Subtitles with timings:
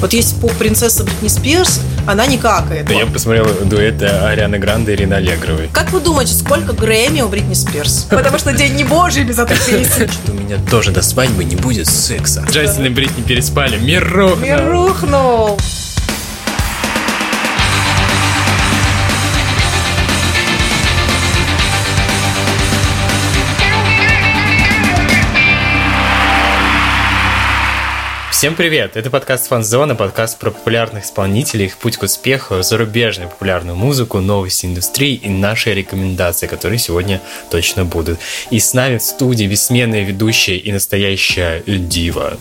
[0.00, 2.86] Вот есть поп-принцесса Бритни Спирс, она не какает.
[2.86, 5.68] Да я посмотрел дуэт Арианы Гранды и Ирины Аллегровой.
[5.72, 8.06] Как вы думаете, сколько Грэмми у Бритни Спирс?
[8.10, 10.08] Потому что день не божий без этой песни.
[10.28, 12.44] У меня тоже до свадьбы не будет секса.
[12.48, 13.76] Джастин и Бритни переспали.
[13.78, 14.38] Мир рухнул.
[14.38, 15.58] Мир рухнул.
[28.38, 28.96] Всем привет!
[28.96, 34.64] Это подкаст Фанзона, подкаст про популярных исполнителей, их путь к успеху, зарубежную популярную музыку, новости
[34.64, 38.20] индустрии и наши рекомендации, которые сегодня точно будут.
[38.52, 42.36] И с нами в студии бессменная ведущая и настоящая дива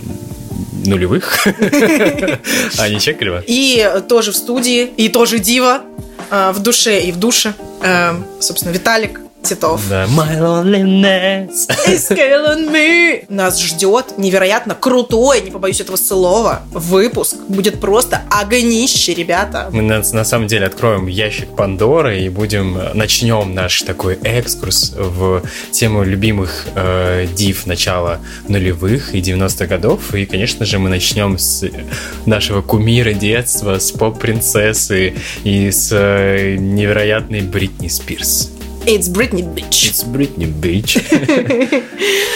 [0.86, 1.48] нулевых.
[2.78, 3.44] Аня Чекарева.
[3.48, 5.82] И тоже в студии, и тоже дива
[6.30, 7.56] э, в душе и в душе.
[7.82, 9.82] Э, собственно, Виталик Титов.
[9.90, 10.06] Да.
[10.08, 13.26] My loneliness is killing me.
[13.30, 17.38] Нас ждет невероятно крутой, не побоюсь этого слова, выпуск.
[17.48, 19.70] Будет просто огнище, ребята.
[19.72, 25.44] Мы на, на самом деле откроем ящик Пандоры и будем начнем наш такой экскурс в
[25.72, 30.14] тему любимых э, див начала нулевых и 90-х годов.
[30.14, 31.64] И, конечно же, мы начнем с
[32.26, 38.57] нашего кумира детства, с поп-принцессы и с э, невероятной Бритни Спирс.
[38.88, 39.92] It's Britney Bitch.
[39.92, 41.04] It's Britney Bitch.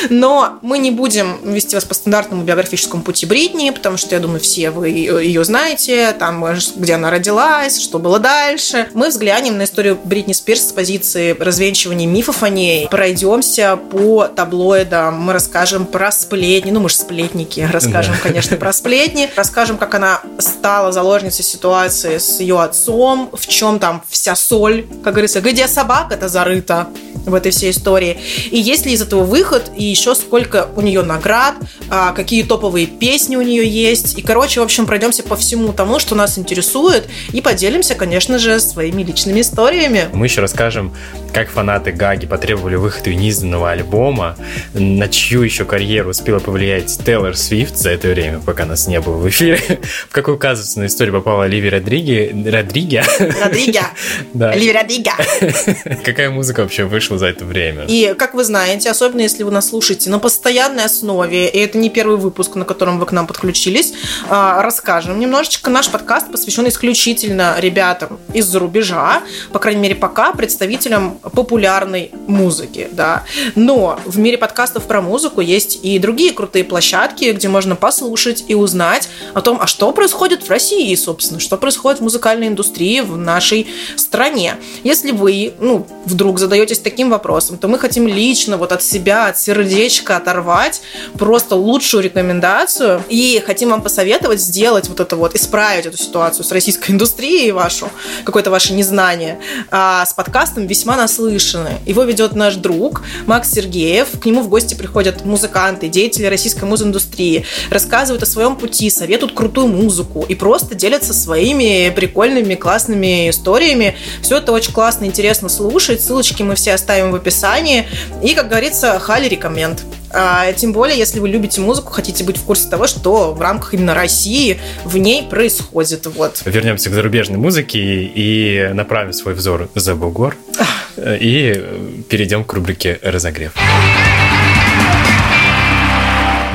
[0.09, 4.41] Но мы не будем вести вас по стандартному биографическому пути Бритни, потому что, я думаю,
[4.41, 8.89] все вы ее знаете, там, где она родилась, что было дальше.
[8.93, 15.21] Мы взглянем на историю Бритни Спирс с позиции развенчивания мифов о ней, пройдемся по таблоидам,
[15.21, 18.19] мы расскажем про сплетни, ну, мы же сплетники, расскажем, да.
[18.23, 24.03] конечно, про сплетни, расскажем, как она стала заложницей ситуации с ее отцом, в чем там
[24.09, 26.87] вся соль, как говорится, где собака, это за зарыто
[27.25, 28.17] в этой всей истории.
[28.49, 31.55] И есть ли из этого выход, и еще сколько у нее наград,
[31.89, 34.17] а, какие топовые песни у нее есть.
[34.17, 38.59] И, короче, в общем, пройдемся по всему тому, что нас интересует, и поделимся, конечно же,
[38.59, 40.07] своими личными историями.
[40.13, 40.95] Мы еще расскажем,
[41.33, 44.35] как фанаты Гаги потребовали выхода неизданного альбома,
[44.73, 49.17] на чью еще карьеру успела повлиять Тейлор Свифт за это время, пока нас не было
[49.17, 49.57] в эфире,
[50.09, 52.33] в какую казусную историю попала Ливи Родриги...
[52.49, 53.03] Родриги?
[53.19, 53.81] Родриги.
[54.33, 54.55] Да.
[54.55, 55.11] Ливи Родриги.
[56.03, 57.85] Какая музыка вообще вышла за это время?
[57.85, 61.89] И, как вы знаете, особенно если вы нас слушаете на постоянной основе, и это не
[61.89, 63.93] первый выпуск, на котором вы к нам подключились,
[64.29, 65.69] а, расскажем немножечко.
[65.69, 69.21] Наш подкаст посвящен исключительно ребятам из-за рубежа,
[69.51, 73.23] по крайней мере, пока представителям популярной музыки, да.
[73.55, 78.55] Но в мире подкастов про музыку есть и другие крутые площадки, где можно послушать и
[78.55, 83.17] узнать о том, а что происходит в России, собственно, что происходит в музыкальной индустрии в
[83.17, 84.55] нашей стране.
[84.83, 89.39] Если вы, ну, вдруг задаетесь таким вопросом, то мы хотим лично вот от себя, от
[89.39, 90.81] сердечка оторвать
[91.17, 96.51] просто лучшую рекомендацию и хотим вам посоветовать сделать вот это вот, исправить эту ситуацию с
[96.51, 97.89] российской индустрией вашу,
[98.23, 99.39] какое-то ваше незнание,
[99.69, 101.79] а с подкастом весьма наслышаны.
[101.85, 104.19] Его ведет наш друг Макс Сергеев.
[104.19, 109.67] К нему в гости приходят музыканты, деятели российской музындустрии, рассказывают о своем пути, советуют крутую
[109.67, 113.95] музыку и просто делятся своими прикольными, классными историями.
[114.21, 116.00] Все это очень классно, интересно слушать.
[116.01, 117.87] Ссылочки мы все оставим в описании.
[118.23, 119.83] И, как говорится, хали рекоменд.
[120.13, 123.73] А, тем более, если вы любите музыку, хотите быть в курсе того, что в рамках
[123.73, 126.05] именно России в ней происходит.
[126.07, 126.41] Вот.
[126.45, 130.35] Вернемся к зарубежной музыке и направим свой взор за бугор.
[130.97, 133.53] И перейдем к рубрике «Разогрев».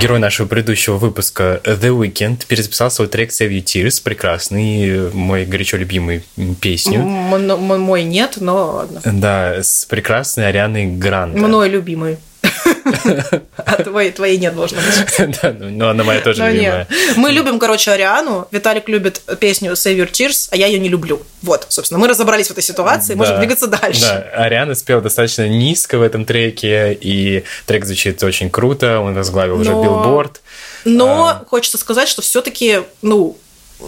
[0.01, 5.79] Герой нашего предыдущего выпуска The Weeknd перезаписал свой трек Save You Tears, прекрасный, мой горячо
[5.79, 6.23] любимый
[6.61, 7.01] песню.
[7.01, 9.01] М- мой нет, но ладно.
[9.05, 11.39] Да, с прекрасной Арианой Гранде.
[11.39, 12.19] Мной любимый.
[13.57, 15.37] А твоей, нет, должно быть.
[15.43, 16.87] Да, но ну, она моя тоже Но любимая.
[17.17, 18.47] Мы любим, короче, Ариану.
[18.51, 21.23] Виталик любит песню Save Your Tears, а я ее не люблю.
[21.43, 24.01] Вот, собственно, мы разобрались в этой ситуации, можем двигаться дальше.
[24.01, 29.61] Да, Ариана спела достаточно низко в этом треке, и трек звучит очень круто, он возглавил
[29.61, 30.41] уже билборд.
[30.85, 31.45] Но А.
[31.49, 33.37] хочется сказать, что все-таки, ну,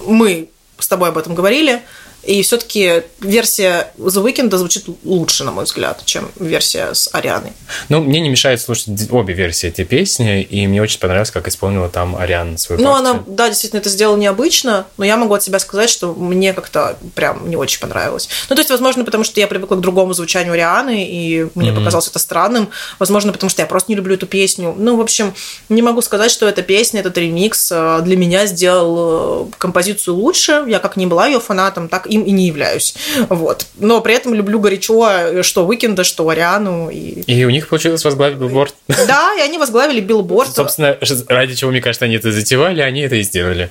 [0.07, 0.49] мы
[0.79, 1.83] с тобой об этом говорили,
[2.23, 7.53] и все-таки версия The Weeknd звучит лучше, на мой взгляд, чем версия с Арианой.
[7.89, 11.89] Ну, мне не мешает слушать обе версии этой песни, и мне очень понравилось, как исполнила
[11.89, 13.11] там Ариана свою Ну, партию.
[13.11, 16.99] она, да, действительно, это сделала необычно, но я могу от себя сказать, что мне как-то
[17.15, 18.29] прям не очень понравилось.
[18.49, 21.81] Ну, то есть, возможно, потому что я привыкла к другому звучанию Рианы, и мне Мгм.
[21.81, 22.69] показалось это странным.
[22.99, 24.75] Возможно, потому что я просто не люблю эту песню.
[24.77, 25.35] Ну, в общем,
[25.69, 30.65] не могу сказать, что эта песня, этот ремикс э, для меня сделал э, композицию лучше.
[30.67, 32.95] Я как не была ее фанатом, так им и не являюсь.
[33.29, 33.67] Вот.
[33.77, 36.91] Но при этом люблю горячо э, что Уикенда, что Ариану.
[36.91, 37.23] И...
[37.23, 38.75] И у них получилось возглавить билборд.
[38.89, 40.55] Да, и они возглавили билборд.
[40.55, 40.97] Собственно,
[41.29, 43.71] ради чего, мне кажется, они это затевали, они это и сделали.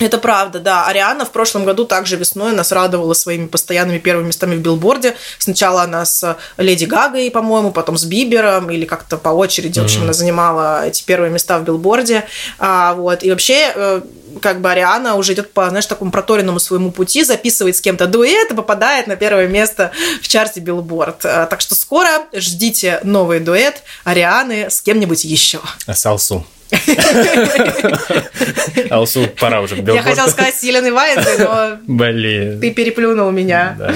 [0.00, 0.86] Это правда, да.
[0.86, 5.14] Ариана в прошлом году также весной нас радовала своими постоянными первыми местами в билборде.
[5.38, 9.82] Сначала она с Леди Гагой, по-моему, потом с Бибером, или как-то по очереди, mm-hmm.
[9.82, 12.24] в общем, она занимала эти первые места в билборде.
[12.58, 13.22] А, вот.
[13.22, 14.00] И вообще, э,
[14.40, 18.50] как бы Ариана уже идет по, знаешь, такому проторенному своему пути, записывает с кем-то дуэт
[18.50, 19.92] и попадает на первое место
[20.22, 21.24] в чарте Билборд.
[21.24, 25.60] А, так что скоро ждите новый дуэт Арианы с кем-нибудь еще.
[25.92, 26.46] С Алсу.
[28.90, 32.60] Алсу, пора уже Я хотела сказать Елены Ваенги, но Блин.
[32.60, 33.76] ты переплюнул меня.
[33.78, 33.94] Да.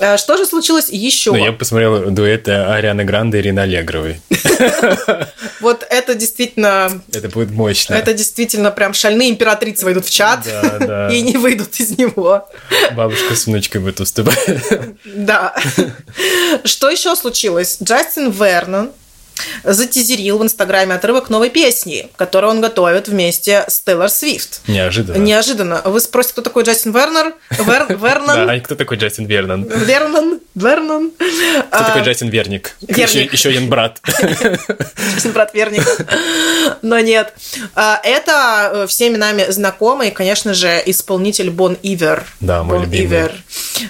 [0.00, 1.32] А что же случилось еще?
[1.32, 4.20] Ну, я посмотрел дуэты Арианы Гранде и Ирины Аллегровой.
[5.60, 7.02] Вот это действительно...
[7.12, 7.92] Это будет мощно.
[7.92, 11.08] Это действительно прям шальные императрицы войдут в чат да, да.
[11.12, 12.48] и не выйдут из него.
[12.94, 14.38] Бабушка с внучкой будет выступать.
[15.04, 15.54] Да.
[16.64, 17.78] Что еще случилось?
[17.82, 18.90] Джастин Вернон
[19.64, 24.60] затизерил в Инстаграме отрывок новой песни, которую он готовит вместе с Тейлор Свифт.
[24.66, 25.18] Неожиданно.
[25.18, 25.82] Неожиданно.
[25.84, 27.34] Вы спросите, кто такой Джастин Вернер?
[27.50, 27.86] Вер...
[28.00, 28.46] Вернон?
[28.46, 29.64] Да, кто такой Джастин Вернон?
[29.64, 30.40] Вернон?
[30.54, 31.10] Вернон?
[31.10, 32.76] Кто такой а, Джастин Верник?
[32.80, 33.32] Верник.
[33.32, 34.00] Еще, один брат.
[35.14, 35.84] Джастин брат Верник.
[36.82, 37.34] Но нет.
[37.74, 42.24] А, это э, всеми нами знакомый, конечно же, исполнитель Бон Ивер.
[42.40, 43.30] Да, мой любимый.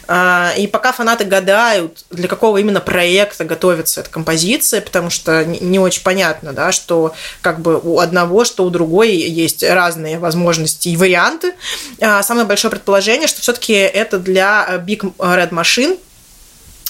[0.08, 5.78] А, и пока фанаты гадают, для какого именно проекта готовится эта композиция, потому что не
[5.78, 10.96] очень понятно, да, что как бы у одного, что у другой есть разные возможности и
[10.96, 11.54] варианты.
[12.00, 15.98] А, самое большое предположение, что все-таки это для Big Red Machine,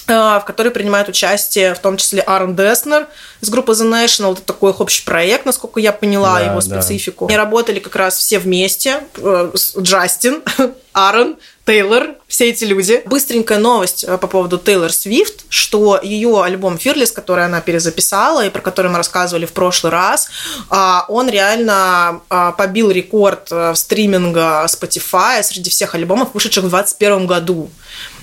[0.07, 3.07] а, в которой принимает участие в том числе Аарон Деснер
[3.39, 4.33] из группы The National.
[4.33, 7.25] Это такой их общий проект, насколько я поняла да, его специфику.
[7.27, 7.29] Да.
[7.29, 9.03] Они работали как раз все вместе.
[9.17, 10.41] Э, Джастин,
[10.93, 11.37] Аарон,
[11.71, 13.01] Тейлор, все эти люди.
[13.05, 18.49] Быстренькая новость э, по поводу Тейлор Свифт, что ее альбом Fearless, который она перезаписала и
[18.49, 20.27] про который мы рассказывали в прошлый раз,
[20.69, 27.25] а, он реально а, побил рекорд э, стриминга Spotify среди всех альбомов, вышедших в 2021
[27.25, 27.69] году.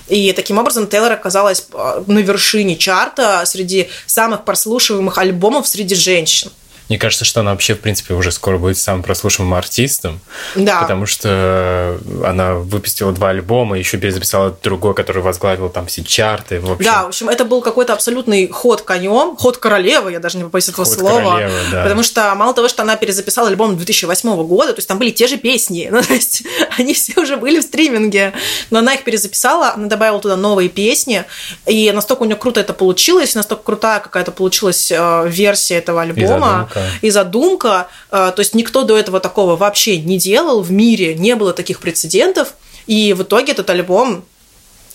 [0.09, 6.51] И таким образом Тейлор оказалась э, на вершине чарта среди самых прослушиваемых альбомов среди женщин.
[6.89, 10.19] Мне кажется, что она вообще, в принципе, уже скоро будет самым прослушиваемым артистом.
[10.55, 10.81] Да.
[10.81, 16.59] Потому что она выпустила два альбома, еще перезаписала другой, который возглавил там все чарты.
[16.59, 16.85] В общем.
[16.85, 20.67] Да, в общем, это был какой-то абсолютный ход конем, ход королевы, я даже не побоюсь
[20.67, 21.35] этого ход слова.
[21.35, 21.83] Королевы, да.
[21.83, 25.27] Потому что мало того, что она перезаписала альбом 2008 года, то есть там были те
[25.27, 26.43] же песни, ну, то есть
[26.79, 28.33] они все уже были в стриминге,
[28.71, 31.23] но она их перезаписала, она добавила туда новые песни,
[31.67, 36.67] и настолько у нее круто это получилось, настолько крутая какая-то получилась э, версия этого альбома
[37.01, 37.87] и задумка.
[38.11, 41.79] Э, то есть никто до этого такого вообще не делал в мире, не было таких
[41.79, 42.53] прецедентов.
[42.87, 44.25] И в итоге этот альбом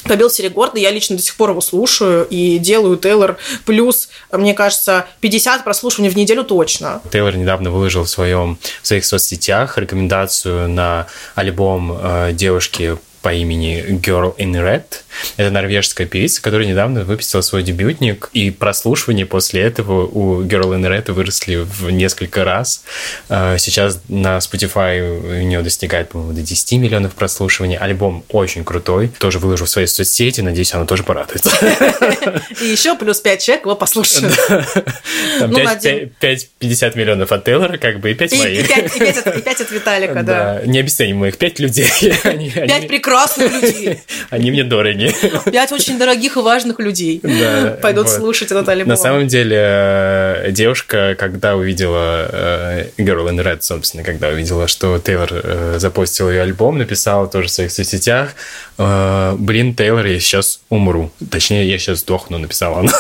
[0.05, 4.55] побил все рекорды, я лично до сих пор его слушаю и делаю Тейлор плюс, мне
[4.55, 7.01] кажется, 50 прослушиваний в неделю точно.
[7.11, 13.83] Тейлор недавно выложил в, своем, в своих соцсетях рекомендацию на альбом э, девушки по имени
[14.03, 14.85] Girl in Red.
[15.39, 20.83] Это норвежская певица, которая недавно выпустила свой дебютник, и прослушивания после этого у Girl in
[20.83, 22.85] Red выросли в несколько раз.
[23.31, 27.79] А, сейчас на Spotify у нее достигает, по-моему, до 10 миллионов прослушиваний.
[27.79, 29.11] Альбом очень крутой.
[29.19, 31.51] Тоже выложу в своей соцсети, надеюсь, она тоже порадуется.
[32.61, 34.39] И еще плюс 5 человек его послушают.
[36.21, 38.97] 5, 50 миллионов от Тейлора, как бы, и 5 моих.
[38.97, 40.61] И 5 от Виталика, да.
[40.67, 41.89] Не обесценим моих 5 людей.
[42.03, 44.03] 5 прекрасных прекрасных людей.
[44.31, 45.15] Они мне дороги.
[45.51, 48.17] Пять очень дорогих и важных людей да, пойдут вот.
[48.17, 48.89] слушать этот альбом.
[48.89, 54.99] На самом деле, э, девушка, когда увидела э, Girl in Red, собственно, когда увидела, что
[54.99, 58.31] Тейлор э, запустил ее альбом, написала тоже в своих соцсетях,
[58.77, 61.11] блин, Тейлор, я сейчас умру.
[61.31, 62.93] Точнее, я сейчас сдохну, написала она.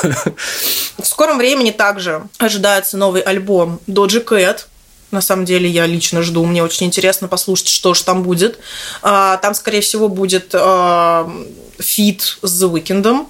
[0.98, 4.66] В скором времени также ожидается новый альбом Doja Cat,
[5.14, 6.44] на самом деле я лично жду.
[6.44, 8.58] Мне очень интересно послушать, что же там будет.
[9.02, 11.30] А, там, скорее всего, будет а,
[11.78, 13.26] feat с The Weeknd.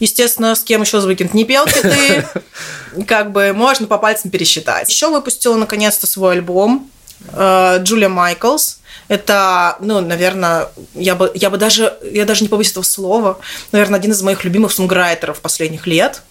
[0.00, 2.26] Естественно, с кем еще The Weeknd не пел ты,
[3.06, 4.90] как бы можно по пальцам пересчитать.
[4.90, 6.90] Еще выпустила наконец-то свой альбом
[7.32, 8.80] а, Джулия Майклс.
[9.08, 13.38] Это, ну, наверное, я бы, я бы даже, я даже не побоюсь этого слова,
[13.72, 16.22] наверное, один из моих любимых сонграйтеров последних лет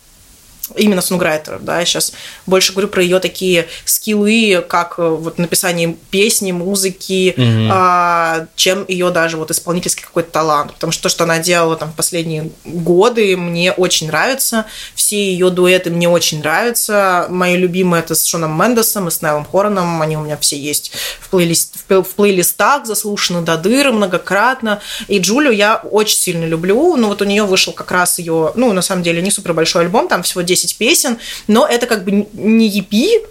[0.75, 2.13] именно сонграйтеров, да, я сейчас
[2.45, 7.69] больше говорю про ее такие скиллы, как э, вот написание песни, музыки, mm-hmm.
[7.71, 11.91] а, чем ее даже вот исполнительский какой-то талант, потому что то, что она делала там
[11.91, 18.15] в последние годы, мне очень нравится, все ее дуэты мне очень нравятся, мои любимые это
[18.15, 22.15] с Шоном Мендесом и с Найлом Хороном, они у меня все есть в, плейлист, в
[22.15, 27.43] плейлистах, заслушаны до дыры многократно, и Джулию я очень сильно люблю, но вот у нее
[27.43, 30.56] вышел как раз ее, ну, на самом деле, не супер большой альбом, там всего 10
[30.61, 33.27] 10 песен, но это как бы не EP,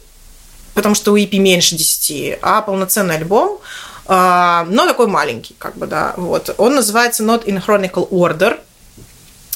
[0.75, 3.59] потому что у EP меньше 10, а полноценный альбом.
[4.07, 6.55] а, но такой маленький, как бы, да, вот.
[6.59, 8.61] Он называется Not in Chronicle Order.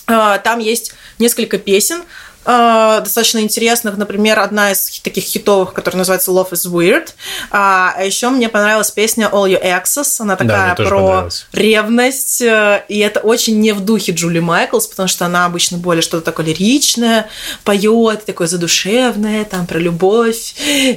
[0.06, 2.02] А, там есть несколько песен,
[2.44, 3.96] э, достаточно интересных.
[3.96, 7.10] Например, одна из таких хитовых, которая называется Love is Weird.
[7.50, 10.16] А, а еще мне понравилась песня All Your Exes.
[10.20, 12.42] Она такая тоже про ревность.
[12.42, 16.24] э, И это очень не в духе Джули Майклс, потому что она обычно более что-то
[16.24, 17.28] такое лиричное,
[17.64, 20.54] поет, такое задушевное, там про любовь,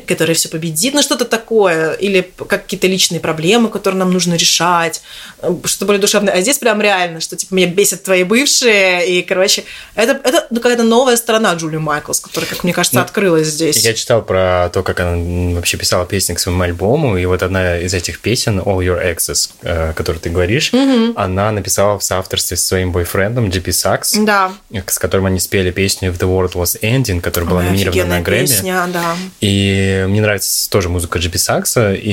[0.08, 1.94] которая все победит, ну что-то такое.
[1.94, 5.02] Или какие-то личные проблемы, которые нам нужно решать.
[5.42, 6.34] э, Что-то более душевное.
[6.34, 9.08] А здесь прям реально, что типа меня бесят твои бывшие.
[9.10, 9.64] И, короче,
[9.96, 13.78] это, это ну, какая-то новая сторона Джули Майклс, которая, как мне кажется, Ну, открылась здесь.
[13.84, 17.78] Я читал про то, как она вообще писала песни к своему альбому, и вот одна
[17.80, 20.72] из этих песен, All Your Exes, э, о которой ты говоришь,
[21.16, 24.52] она написала в соавторстве со своим бойфрендом JP Sachs, Да.
[24.88, 28.22] с которым они спели песню If the World Was Ending, которая была Ой, номинирована на
[28.22, 28.46] Грэмми.
[28.48, 29.16] песня, да.
[29.42, 32.12] И мне нравится тоже музыка Джипи Сакса, и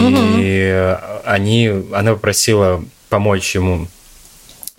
[1.24, 3.88] они, она попросила помочь ему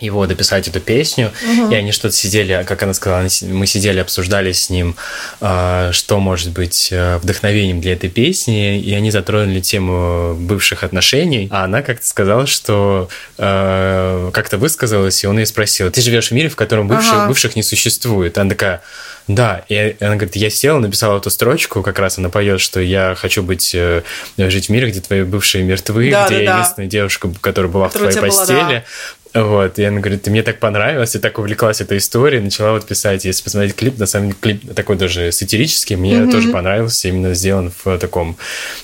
[0.02, 1.32] его дописать эту песню,
[1.70, 4.96] и они что-то сидели, как она сказала, мы сидели, обсуждали с ним,
[5.40, 11.48] а, что может быть э, вдохновением для этой песни, и они затронули тему бывших отношений,
[11.50, 16.32] а она как-то сказала, что э, как-то высказалась, и он ее спросил, ты живешь в
[16.32, 17.28] мире, в котором бывших, Ага.
[17.28, 18.36] бывших не существует?
[18.38, 18.82] Она такая,
[19.28, 23.14] да, и она говорит, я села, написала эту строчку, как раз она поет, что я
[23.16, 24.02] хочу быть, э,
[24.36, 26.58] жить в мире, где твои бывшие мертвы, Да, где да, я да.
[26.58, 28.84] единственная девушка, которая была Которая в твоей тебя была, постели.
[29.34, 32.86] Вот, и она говорит, ты мне так понравилось, я так увлеклась этой историей, начала вот
[32.86, 33.24] писать.
[33.24, 37.72] Если посмотреть клип, на самом деле клип такой даже сатирический, мне тоже понравился, именно сделан
[37.84, 38.36] в таком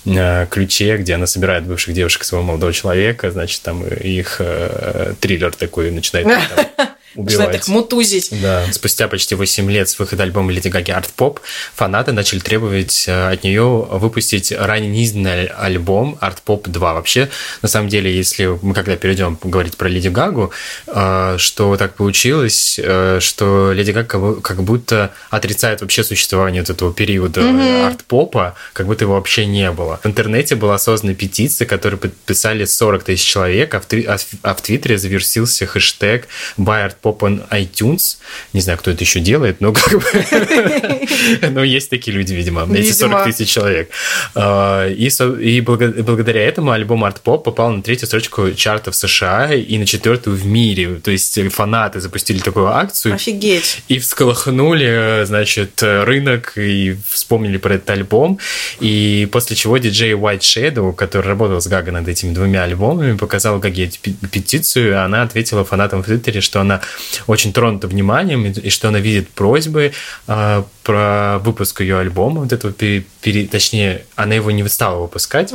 [0.06, 5.52] э, ключе, где она собирает бывших девушек своего молодого человека, значит, там их э, триллер
[5.52, 6.26] такой начинает
[6.76, 7.54] там, Начинает убивать.
[7.56, 8.28] их мутузить.
[8.42, 8.64] Да.
[8.72, 11.38] Спустя почти 8 лет с выхода альбома Леди Гаги Art Pop
[11.74, 16.94] фанаты начали требовать э, от нее выпустить ранее неизданный аль- альбом Art Pop 2.
[16.94, 17.28] Вообще,
[17.62, 20.52] на самом деле, если мы когда перейдем говорить про Леди Гагу,
[20.86, 26.62] э, что так получилось, э, что Леди Гага как бу- как будто отрицает вообще существование
[26.62, 27.42] вот этого периода
[27.86, 30.00] арт-попа, как будто его вообще не было.
[30.02, 34.60] В интернете была создана петиция, которую подписали 40 тысяч человек, а а в- а в
[34.62, 38.18] Твиттере завершился хэштег Buy Art Pop on iTunes.
[38.52, 40.02] Не знаю, кто это еще делает, но как бы...
[41.50, 43.24] Ну, есть такие люди, видимо, эти 40 Видимо.
[43.24, 43.90] тысяч человек.
[44.34, 49.86] А, И, благодаря этому альбом Art Pop попал на третью строчку чартов США и на
[49.86, 50.96] четвертую в мире.
[50.96, 53.14] То есть фанаты запустили такую акцию.
[53.14, 53.82] Офигеть.
[53.88, 58.38] И всколыхнули, значит, рынок и вспомнили про этот альбом.
[58.80, 63.58] И после чего диджей White Shadow, который работал с Гага над этими двумя альбомами, показал
[63.58, 63.90] Гаге
[64.30, 66.80] петицию, и она ответила фанатам в Твиттере, что она
[67.26, 69.92] очень тронута вниманием, и и что она видит просьбы
[70.26, 75.52] а, про выпуск ее альбома, вот этого, пере- пере- точнее, она его не стала выпускать,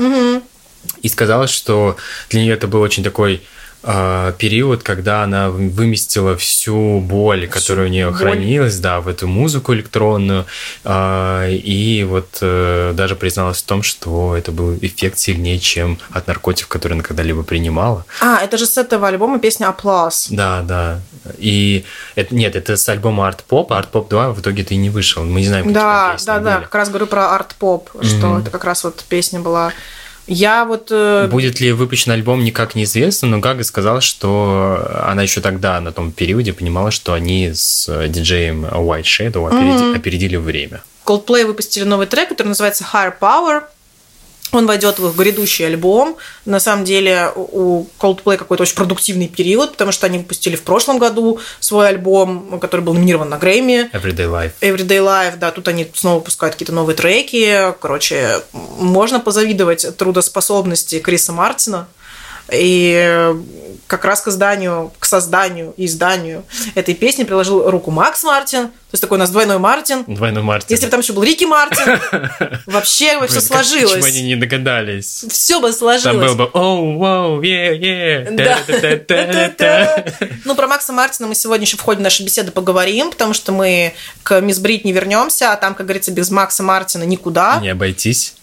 [1.01, 1.97] и сказала, что
[2.29, 3.41] для нее это был очень такой
[3.83, 8.17] период, когда она выместила всю боль, которая у нее боль.
[8.17, 10.45] хранилась, да, в эту музыку электронную,
[10.85, 16.27] а, и вот э, даже призналась в том, что это был эффект сильнее, чем от
[16.27, 18.05] наркотиков, которые она когда-либо принимала.
[18.21, 20.27] А, это же с этого альбома песня «Аплаз».
[20.29, 20.99] Да, да.
[21.37, 21.83] И
[22.15, 24.89] это, нет, это с альбома Art Pop, а Art Pop 2 в итоге-то и не
[24.89, 25.23] вышел.
[25.23, 26.63] Мы не знаем, какие там Да, песни да, да, были.
[26.65, 28.37] как раз говорю про арт-поп, что Мгм.
[28.41, 29.71] это как раз вот песня была.
[30.27, 30.87] Я вот...
[30.91, 35.91] э, Будет ли выпущен альбом, никак неизвестно, но Гага сказала, что она еще тогда, на
[35.91, 40.81] том периоде, понимала, что они с диджеем White Shadow опереди- опередили время.
[41.05, 43.63] Coldplay выпустили новый трек, который называется Higher Power.
[44.53, 46.15] Он войдет в их грядущий альбом.
[46.45, 50.99] На самом деле у Coldplay какой-то очень продуктивный период, потому что они выпустили в прошлом
[50.99, 53.89] году свой альбом, который был номинирован на Грэмми.
[53.91, 54.51] Everyday Life.
[54.61, 57.73] Everyday Life, да, тут они снова выпускают какие-то новые треки.
[57.81, 61.87] Короче, можно позавидовать трудоспособности Криса Мартина.
[62.51, 63.33] И
[63.87, 68.67] как раз к изданию, к созданию и изданию этой песни приложил руку Макс Мартин.
[68.67, 70.03] То есть такой у нас двойной Мартин.
[70.07, 70.67] Двойной Мартин.
[70.69, 71.99] Если бы там еще был Рики Мартин,
[72.65, 74.21] вообще бы все как- Почему они сложилось.
[74.21, 75.25] не догадались?
[75.29, 76.33] Все бы Там был сложилось.
[76.35, 78.57] бы «Оу, вау, е, е, Да.
[78.67, 80.05] та-та-та-та-та».
[80.45, 83.93] Ну, про Макса Мартина мы сегодня еще в ходе нашей беседы поговорим, потому что мы
[84.23, 87.59] к Мисс Брит не вернемся, а там, как говорится, без Макса Мартина никуда.
[87.61, 88.35] Не обойтись.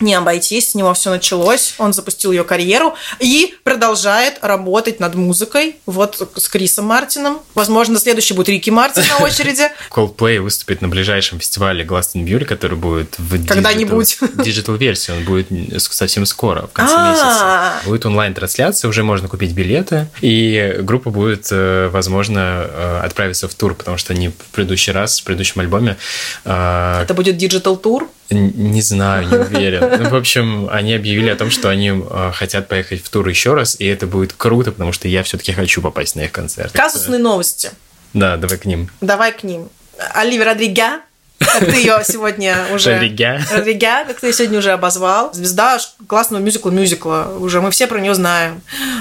[0.00, 5.76] Не обойтись, с него все началось, он запустил ее карьеру и продолжает работать над музыкой,
[5.86, 7.40] вот с Крисом Мартином.
[7.54, 9.68] Возможно, следующий будет Рики Мартин на очереди.
[9.90, 14.18] Coldplay выступит на ближайшем фестивале Glastonbury, который будет в Когда-нибудь.
[14.34, 15.12] digital-версии.
[15.12, 15.48] Он будет
[15.82, 17.10] совсем скоро, в конце А.
[17.10, 17.88] месяца.
[17.88, 20.08] Будет онлайн-трансляция, уже можно купить билеты.
[20.20, 25.20] И группа будет, э, возможно, э, отправиться в тур, потому что они в предыдущий раз,
[25.20, 25.96] в предыдущем альбоме...
[26.44, 28.08] э, Это будет digital тур.
[28.30, 30.02] Не знаю, не уверен.
[30.02, 33.54] Ну, в общем, они объявили о том, что они э, хотят поехать в тур еще
[33.54, 36.72] раз, и это будет круто, потому что я все-таки хочу попасть на их концерт.
[36.72, 37.70] Казусные новости.
[38.12, 38.90] Да, давай к ним.
[39.00, 39.68] Давай к ним.
[40.14, 41.00] Оливия Родрига
[41.38, 42.94] как ты ее сегодня уже...
[42.94, 43.40] Родрига.
[43.50, 45.32] Родрига, как ты ее сегодня уже обозвал.
[45.32, 47.38] Звезда классного мюзикла-мюзикла.
[47.38, 48.60] Уже мы все про нее знаем.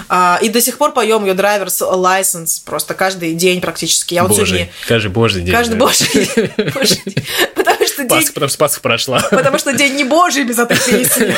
[0.09, 4.13] А, и до сих пор поем ее драйверс license просто каждый день практически.
[4.13, 4.45] Я вот божий.
[4.45, 4.69] сегодня...
[4.87, 5.53] Каждый божий день.
[5.53, 6.51] Каждый божий день.
[7.55, 8.19] Потому что день...
[8.19, 9.19] Пасха, потому что Пасха прошла.
[9.31, 11.35] Потому что день не божий без этой песни.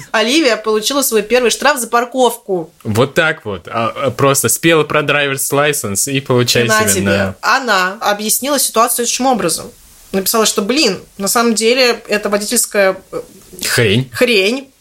[0.10, 2.70] Оливия получила свой первый штраф за парковку.
[2.84, 3.68] Вот так вот.
[3.68, 7.34] А, просто спела про драйверс license и получай себе.
[7.40, 9.70] Она объяснила ситуацию таким образом
[10.12, 13.22] написала, что, блин, на самом деле это водительская э,
[13.64, 14.10] хрень.
[14.12, 14.71] Хрень.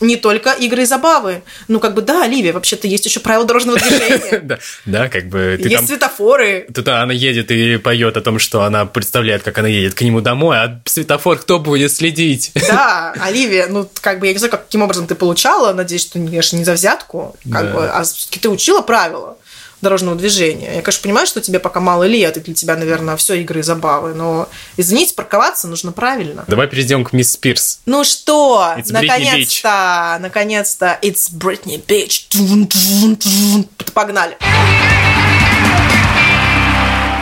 [0.00, 1.42] Не только игры и забавы.
[1.68, 4.40] Ну, как бы, да, Оливия, вообще-то есть еще правила дорожного движения.
[4.40, 5.58] Да, да, как бы...
[5.58, 5.86] Есть там...
[5.86, 6.66] светофоры.
[6.74, 10.20] Тут она едет и поет о том, что она представляет, как она едет к нему
[10.20, 12.52] домой, а светофор кто будет следить?
[12.54, 16.56] Да, Оливия, ну, как бы, я не знаю, каким образом ты получала, надеюсь, что, конечно,
[16.56, 19.36] не за взятку, как бы, а все-таки ты учила правила
[19.80, 20.76] дорожного движения.
[20.76, 23.62] Я, конечно, понимаю, что тебе пока мало лет, и для тебя, наверное, все игры и
[23.62, 26.44] забавы, но, извините, парковаться нужно правильно.
[26.46, 27.80] Давай перейдем к мисс Спирс.
[27.86, 32.26] Ну что, наконец-то, наконец-то, it's Britney Beach.
[33.94, 34.36] Погнали.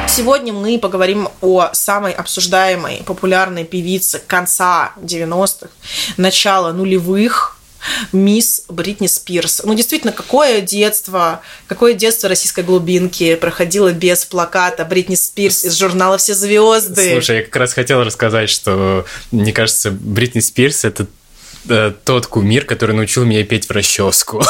[0.09, 5.69] Сегодня мы поговорим о самой обсуждаемой популярной певице конца 90-х,
[6.17, 7.58] начала нулевых,
[8.13, 9.63] мисс Бритни Спирс.
[9.65, 16.19] Ну, действительно, какое детство, какое детство российской глубинки проходило без плаката Бритни Спирс из журнала
[16.19, 17.13] «Все звезды».
[17.13, 21.07] Слушай, я как раз хотел рассказать, что, мне кажется, Бритни Спирс– это
[21.69, 24.43] Э, тот кумир, который научил меня петь в расческу.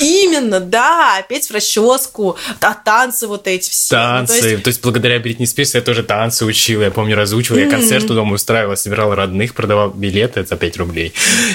[0.00, 3.96] Именно, да, петь в расческу, а танцы вот эти все.
[3.96, 7.70] Ну, танцы, то есть благодаря Бритни Спирс я тоже танцы учил, я помню, разучивал, я
[7.70, 11.14] концерт дома устраивала, собирал родных, продавал билеты за 5 рублей.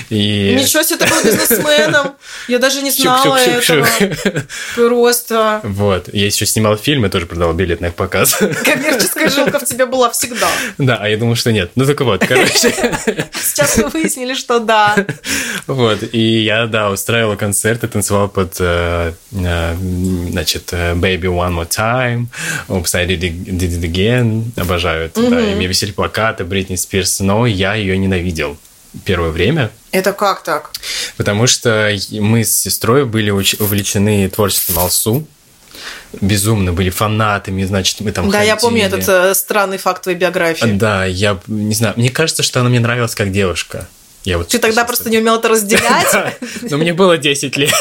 [0.10, 0.56] И...
[0.58, 2.14] Ничего себе, был бизнесменом,
[2.48, 3.88] я даже не знала этого.
[4.76, 5.62] Просто.
[5.64, 8.34] Вот, я еще снимал фильмы, тоже продавал билеты на их показ.
[8.34, 10.50] Коммерческая жилка в тебе была всегда.
[10.78, 11.72] Да, а я думал, что нет.
[11.76, 12.74] Ну, только вот, короче.
[13.42, 14.96] Сейчас мы выяснили, что да.
[15.68, 19.76] Вот, и я, да, устраивала концерты, танцевал под, э, э,
[20.30, 22.26] значит, Baby One More Time,
[22.68, 27.46] Oops, I Did It Again, обожаю это, да, и мне висели плакаты Бритни Спирс, но
[27.46, 28.58] я ее ненавидел
[29.06, 29.72] первое время.
[29.92, 30.72] Это как так?
[31.18, 35.28] Потому что мы с сестрой были увлечены творчеством Алсу,
[36.20, 38.48] безумно были фанатами, значит, мы там Да, ходили.
[38.48, 40.72] я помню этот э, странный факт твоей биографии.
[40.74, 43.88] Да, я не знаю, мне кажется, что она мне нравилась как девушка.
[44.24, 46.36] Я вот Ты тогда просто не умел это разделять.
[46.62, 47.74] Но мне было 10 лет.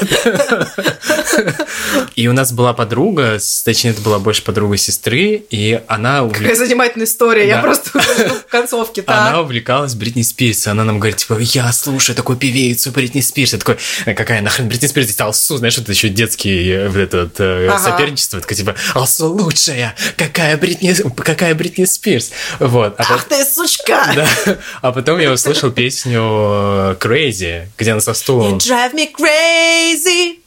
[2.16, 6.26] И у нас была подруга, точнее, это была больше подруга сестры, и она...
[6.29, 9.03] Какая занимательная история, я просто в концовке.
[9.07, 13.53] Она увлекалась Бритни Спирс, она нам говорит, типа, я слушаю такую певицу Бритни Спирс.
[13.53, 13.76] Я такой,
[14.07, 17.70] «Э, какая нахрен Бритни Спирс, здесь Алсу, знаешь, это еще детский э, вот этот э,
[17.79, 22.31] соперничество, такое, типа, Алсу лучшая, какая Бритни, какая Бритни Спирс.
[22.59, 22.94] Вот.
[22.98, 24.26] А Ах ты, сучка!
[24.81, 28.54] А потом я услышал песню Crazy, где она со стулом.
[28.54, 30.39] You drive me crazy,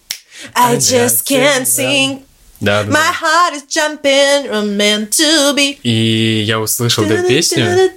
[0.55, 2.23] I just can't sing.
[2.64, 5.78] Да, да, My heart is jumping, I'm meant to be.
[5.84, 7.92] И я услышал эту песню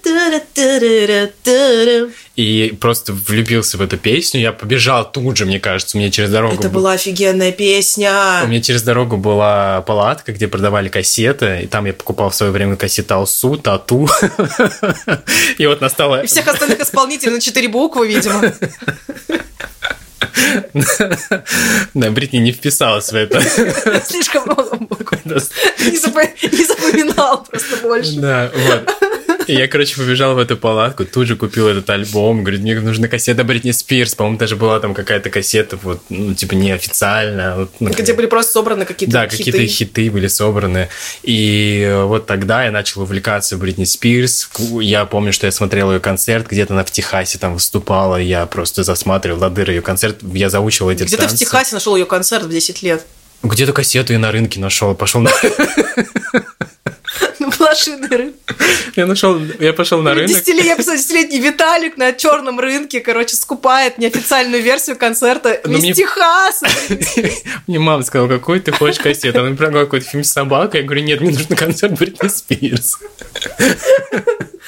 [2.35, 4.40] и просто влюбился в эту песню.
[4.40, 6.57] Я побежал тут же, мне кажется, у меня через дорогу...
[6.57, 8.40] Это была офигенная песня.
[8.42, 12.50] У меня через дорогу была палатка, где продавали кассеты, и там я покупал в свое
[12.50, 14.09] время кассеты Алсу, Тату.
[15.59, 16.22] И вот настала...
[16.22, 18.42] И всех остальных исполнителей на четыре буквы, видимо.
[21.94, 23.40] Да, Бритни не вписалась в это.
[24.05, 25.12] Слишком много букв.
[25.26, 28.20] Не запоминал просто больше.
[28.20, 28.90] Да, вот.
[29.46, 32.42] И я, короче, побежал в эту палатку, тут же купил этот альбом.
[32.42, 34.14] Говорит, мне нужна кассета Бритни Спирс.
[34.14, 37.56] По-моему, даже была там какая-то кассета, вот, ну, типа, неофициально.
[37.56, 40.88] Вот, ну, Где были просто собраны какие-то Да, какие-то хиты были собраны.
[41.22, 44.50] И вот тогда я начал увлекаться Бритни Спирс.
[44.80, 48.16] Я помню, что я смотрел ее концерт, где-то она в Техасе там выступала.
[48.16, 50.18] Я просто засматривал дыры ее концерт.
[50.22, 53.04] Я заучил эти Где ты в Техасе нашел ее концерт в 10 лет?
[53.42, 55.30] Где-то кассету я на рынке нашел, пошел на...
[57.59, 58.45] Блошиный рынок.
[58.96, 60.30] Я нашел, я пошел на рынок.
[60.30, 65.92] Десятилетний Виталик на черном рынке, короче, скупает неофициальную версию концерта из мне...
[65.92, 66.66] Техаса.
[67.66, 69.40] Мне мама сказала, какой ты хочешь кассету?
[69.40, 70.78] Она предлагала какой-то фильм «Собака».
[70.78, 72.98] Я говорю, нет, мне нужен концерт Бритни Спирс.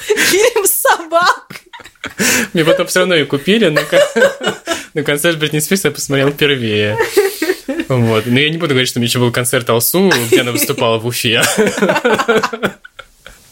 [0.05, 1.61] Фильм «Собак».
[2.53, 3.81] Мне потом все равно ее купили, но,
[4.93, 6.97] но концерт Бритни Спирс я посмотрел впервые.
[7.87, 8.25] Вот.
[8.25, 10.99] Но я не буду говорить, что у меня еще был концерт Алсу, где она выступала
[10.99, 11.41] в Уфе.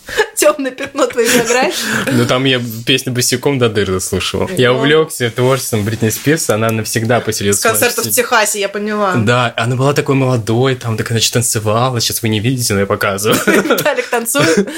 [0.35, 2.11] темное пятно твоей биографии.
[2.11, 4.49] Ну, там я песню босиком до дыр слушал.
[4.57, 9.15] Я увлекся творчеством Бритни Спирс, она навсегда поселилась С концерта в Техасе, я поняла.
[9.15, 11.99] Да, она была такой молодой, там так, значит, танцевала.
[11.99, 13.37] Сейчас вы не видите, но я показываю.
[13.77, 14.69] Талик танцует.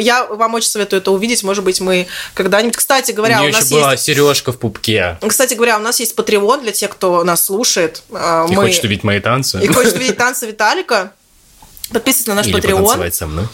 [0.00, 1.42] Я вам очень советую это увидеть.
[1.42, 2.76] Может быть, мы когда-нибудь...
[2.76, 4.04] Кстати говоря, у, нас еще была есть...
[4.04, 5.18] сережка в пупке.
[5.26, 8.02] Кстати говоря, у нас есть Patreon для тех, кто нас слушает.
[8.12, 9.60] А, И Мы- хочет увидеть мои танцы.
[9.62, 11.12] И хочет видеть танцы Виталика.
[11.90, 13.10] Подписывайтесь на наш Или Patreon.
[13.12, 13.46] со мной.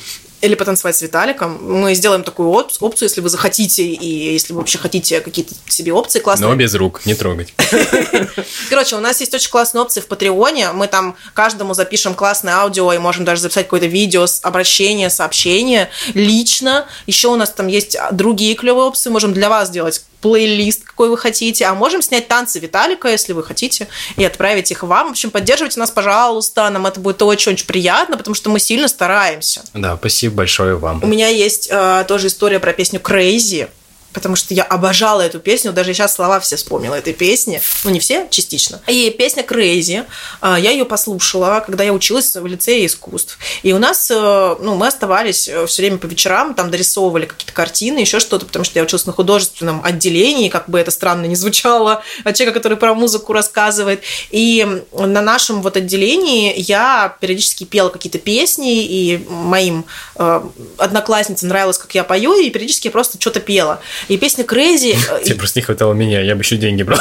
[0.42, 1.59] Или потанцевать с Виталиком.
[1.62, 5.92] Мы сделаем такую оп- опцию, если вы захотите, и если вы вообще хотите какие-то себе
[5.92, 6.48] опции классные.
[6.48, 7.55] Но без рук, не трогать.
[8.68, 10.72] Короче, у нас есть очень классные опции в Патреоне.
[10.72, 16.87] Мы там каждому запишем классное аудио и можем даже записать какое-то видео, обращение, сообщение лично.
[17.07, 19.11] Еще у нас там есть другие клевые опции.
[19.11, 23.42] Можем для вас сделать плейлист, какой вы хотите, а можем снять танцы Виталика, если вы
[23.42, 25.08] хотите, и отправить их вам.
[25.08, 29.62] В общем, поддерживайте нас, пожалуйста, нам это будет очень-очень приятно, потому что мы сильно стараемся.
[29.74, 31.02] Да, спасибо большое вам.
[31.02, 33.68] У меня есть э, тоже история про песню Crazy.
[34.12, 37.61] Потому что я обожала эту песню, даже сейчас слова все вспомнила этой песни.
[37.85, 38.81] Ну, не все, частично.
[38.87, 40.05] И песня Crazy.
[40.42, 43.38] э, Я ее послушала, когда я училась в лицее искусств.
[43.62, 47.98] И у нас, э, ну, мы оставались все время по вечерам, там дорисовывали какие-то картины,
[47.98, 52.03] еще что-то, потому что я училась на художественном отделении, как бы это странно не звучало,
[52.25, 54.03] от человека, который про музыку рассказывает.
[54.31, 59.85] И на нашем вот отделении я периодически пела какие-то песни, и моим
[60.16, 60.42] э,
[60.79, 63.81] одноклассницам нравилось, как я пою, и периодически я просто что-то пела.
[64.09, 64.97] И песня Crazy...
[65.11, 66.99] э, Тебе просто не хватало меня, я бы еще деньги брал.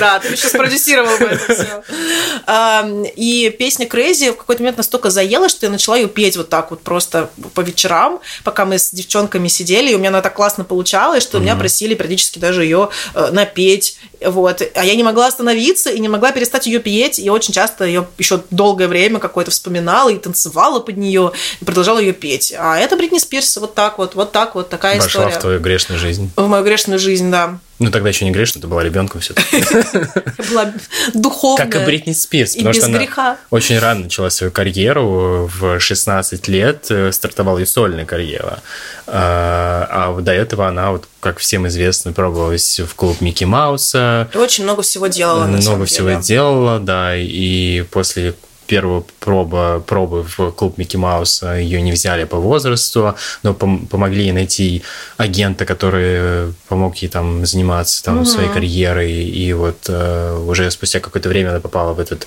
[0.00, 3.12] Да, ты сейчас продюсировал бы это все.
[3.16, 6.70] И песня Crazy в какой-то момент настолько заела, что я начала ее петь вот так
[6.70, 10.64] вот просто по вечерам, пока мы с девчонками сидели, и у меня она так классно
[10.64, 13.98] получалась, что меня просили периодически даже ее э, напеть.
[14.20, 14.62] Вот.
[14.74, 17.18] А я не могла остановиться и не могла перестать ее петь.
[17.18, 21.98] И очень часто ее еще долгое время какое-то вспоминала и танцевала под нее, и продолжала
[21.98, 22.54] ее петь.
[22.58, 25.40] А это Бритни Спирс вот так вот, вот так вот, такая Вошла в история.
[25.40, 26.30] твою грешную жизнь.
[26.36, 27.58] В мою грешную жизнь, да.
[27.78, 30.72] Ну, тогда еще не грешно, ты была ребенком все Я была
[31.14, 31.66] духовная.
[31.66, 33.36] Как и Бритни Спирс, И потому без что она греха.
[33.50, 35.48] очень рано начала свою карьеру.
[35.58, 38.60] В 16 лет э, стартовала и сольная карьера.
[39.06, 44.28] А а до этого она, вот, как всем известно, пробовалась в клуб Микки Мауса.
[44.34, 45.44] Очень много всего делала.
[45.44, 48.34] много всего делала, да, и после
[48.68, 54.24] первого проба, пробы в клуб Микки Мауса ее не взяли по возрасту, но пом- помогли
[54.24, 54.82] ей найти
[55.16, 61.28] агента, который помог ей там заниматься там, своей карьерой, и вот э, уже спустя какое-то
[61.28, 62.26] время она попала в этот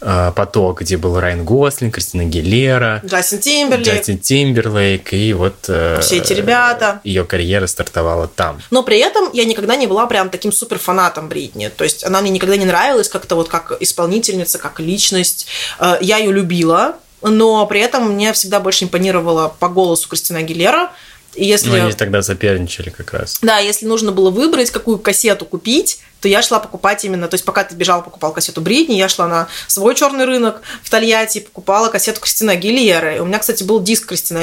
[0.00, 3.86] э, поток, где был Райан Гослинг, Кристина Гилера, Джастин Тимберлейк.
[3.88, 7.00] Джастин Тимберлейк, и вот э, Все эти ребята.
[7.02, 8.60] ее карьера стартовала там.
[8.70, 11.68] Но при этом я никогда не была прям таким супер фанатом Бритни.
[11.68, 15.46] То есть она мне никогда не нравилась как-то вот как исполнительница, как личность.
[15.78, 20.92] Э, Я ее любила, но при этом мне всегда больше импонировала по голосу Кристина Агилера.
[21.34, 21.68] И если...
[21.68, 23.38] Ну, они тогда соперничали как раз.
[23.42, 27.44] Да, если нужно было выбрать, какую кассету купить, то я шла покупать именно, то есть
[27.44, 31.88] пока ты бежал, покупал кассету Бритни, я шла на свой черный рынок в Тольятти, покупала
[31.88, 33.20] кассету Кристины Агилеры.
[33.20, 34.38] У меня, кстати, был диск Кристины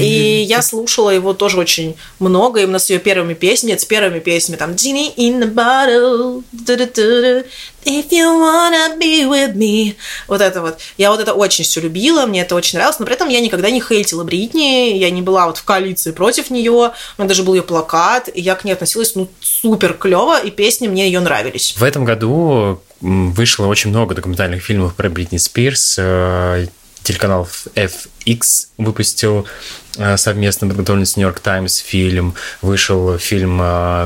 [0.00, 4.18] Агилеры, и я слушала его тоже очень много, именно с ее первыми песнями, с первыми
[4.18, 6.42] песнями, там Genie in the bottle,
[7.84, 9.94] if you wanna be with me.
[10.26, 10.78] Вот это вот.
[10.96, 13.70] Я вот это очень все любила, мне это очень нравилось, но при этом я никогда
[13.70, 17.54] не хейтила Бритни, я не была вот в коалиции против нее, у меня даже был
[17.54, 21.74] ее плакат, и я к ней относилась, ну, супер клево, и песни мне ее нравились.
[21.76, 25.98] В этом году вышло очень много документальных фильмов про Бритни Спирс.
[27.02, 29.46] Телеканал FX выпустил
[29.96, 32.34] э, совместно подготовленный с Нью-Йорк Таймс фильм.
[32.62, 33.60] Вышел фильм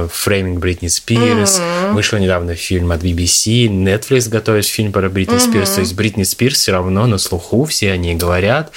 [0.09, 1.61] «Фрейминг Бритни Спирс».
[1.93, 3.67] Вышел недавно фильм от BBC.
[3.67, 5.71] Netflix готовит фильм про Бритни Спирс.
[5.71, 8.73] То есть Бритни Спирс все равно на слуху, все они говорят.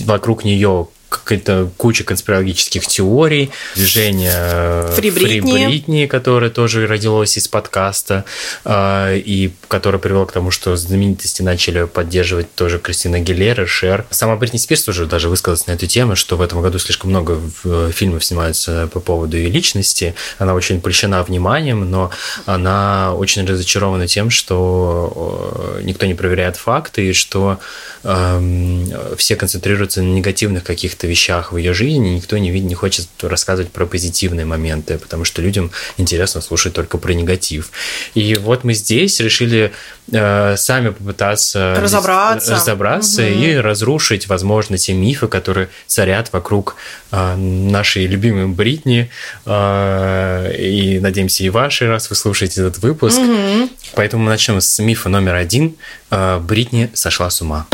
[0.00, 5.66] Вокруг нее какая-то куча конспирологических теорий, движение э, Free Britney.
[5.66, 8.24] Бритни, которое тоже родилось из подкаста,
[8.64, 14.04] э, и которое привело к тому, что знаменитости начали поддерживать тоже Кристина Гилера, Шер.
[14.10, 17.40] Сама Бритни Спирс тоже даже высказалась на эту тему, что в этом году слишком много
[17.64, 20.14] э, фильмов снимаются по поводу ее личности.
[20.38, 22.10] Она очень польщена вниманием, но
[22.46, 27.58] она очень разочарована тем, что э, никто не проверяет факты, и что
[28.02, 33.08] эм, все концентрируются на негативных каких-то вещах в ее жизни, никто не, видит, не хочет
[33.22, 37.70] рассказывать про позитивные моменты, потому что людям интересно слушать только про негатив.
[38.14, 39.72] И вот мы здесь решили
[40.12, 42.52] э, сами попытаться Разобраться.
[42.54, 43.42] разобраться Мгм.
[43.42, 46.76] и разрушить, возможно, те мифы, которые царят вокруг
[47.12, 49.10] э, нашей любимой Бритни.
[49.44, 53.18] Э, и надеемся, и ваши, раз вы слушаете этот выпуск.
[53.18, 53.70] Мгм.
[53.94, 55.74] Поэтому мы начнем с мифа номер один.
[56.10, 57.66] Э, Бритни сошла с ума.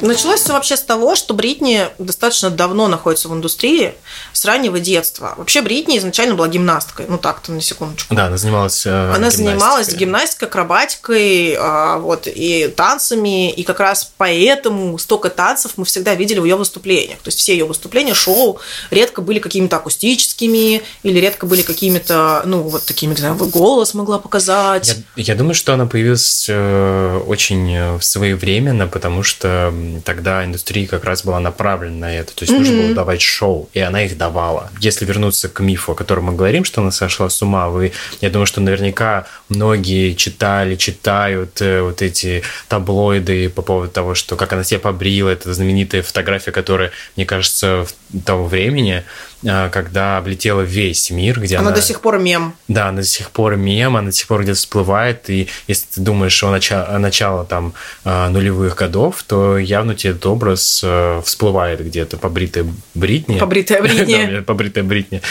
[0.00, 3.94] Началось все вообще с того, что Бритни достаточно давно находится в индустрии,
[4.32, 5.34] с раннего детства.
[5.36, 8.14] Вообще Бритни изначально была гимнасткой, ну так-то на секундочку.
[8.14, 9.46] Да, она занималась э, Она гимнастикой.
[9.46, 16.14] занималась гимнастикой, акробатикой, а, вот, и танцами, и как раз поэтому столько танцев мы всегда
[16.14, 17.18] видели в ее выступлениях.
[17.18, 22.62] То есть все ее выступления, шоу редко были какими-то акустическими, или редко были какими-то, ну,
[22.62, 24.96] вот такими, не знаю, голос могла показать.
[25.16, 29.72] Я, я думаю, что она появилась э, очень э, своевременно, потому что
[30.04, 32.34] тогда индустрия как раз была направлена на это.
[32.34, 34.70] То есть нужно было давать шоу, и она их давала.
[34.80, 38.30] Если вернуться к мифу, о котором мы говорим, что она сошла с ума, вы, я
[38.30, 44.52] думаю, что наверняка многие читали, читают э, вот эти таблоиды по поводу того, что как
[44.52, 49.04] она себя побрила, это знаменитая фотография, которая, мне кажется, в того времени,
[49.42, 51.76] когда облетела весь мир, где Она она...
[51.76, 52.54] до сих пор мем.
[52.66, 56.00] Да, она до сих пор мем, она до сих пор где-то всплывает, и если ты
[56.00, 57.74] думаешь о начале, о начало там
[58.04, 63.38] э, нулевых годов, то явно тебе этот образ э, всплывает где-то побритая Бритни.
[63.38, 64.28] Побритая Бритни.
[64.38, 65.22] Да, побритая Бритни.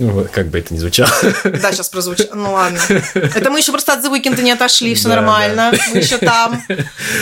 [0.00, 1.10] Вот, Как бы это ни звучало.
[1.44, 2.34] Да, сейчас прозвучит.
[2.34, 2.80] Ну ладно.
[3.14, 5.72] Это мы еще просто от The Weeknd не отошли, все Да, нормально.
[5.92, 6.62] Мы еще там.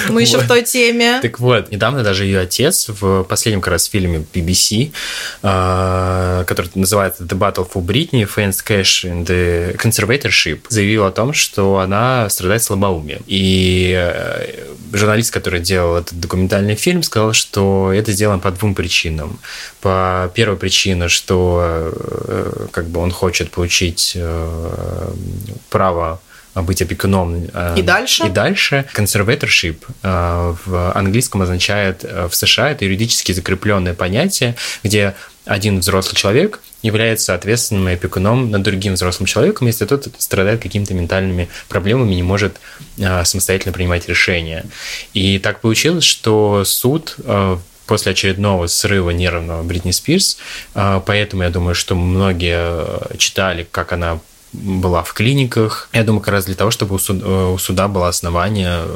[0.09, 0.45] Мы еще Вот.
[0.45, 1.19] в той теме.
[1.21, 4.93] Так вот, недавно даже ее отец в последнем как раз фильме BBC,
[5.43, 11.33] э, который называется The Battle for Britney, Fans Cash and the Conservatorship, заявил о том,
[11.33, 13.23] что она страдает слабоумием.
[13.27, 19.41] И э, журналист, который делал этот документальный фильм, сказал, что это сделано по двум причинам.
[19.81, 25.11] По первой причине, что э, как бы он хочет получить э,
[25.71, 26.21] право
[26.55, 27.47] быть опекуном.
[27.53, 28.27] э, И дальше?
[28.27, 28.85] И дальше.
[28.95, 36.61] Conservatorship э, в английском означает в США это юридически закрепленное понятие, где один взрослый человек
[36.83, 42.23] является ответственным и опекуном над другим взрослым человеком, если тот страдает какими-то ментальными проблемами, не
[42.23, 42.57] может
[42.97, 44.65] самостоятельно принимать решения.
[45.15, 47.57] И так получилось, что суд э,
[47.89, 50.39] после очередного срыва нервного Бритни Спирс,
[50.75, 54.21] э, поэтому я думаю, что многие э, читали, как она
[54.53, 55.89] была в клиниках.
[55.93, 58.95] Я думаю, как раз для того, чтобы у суда, у суда было основание э,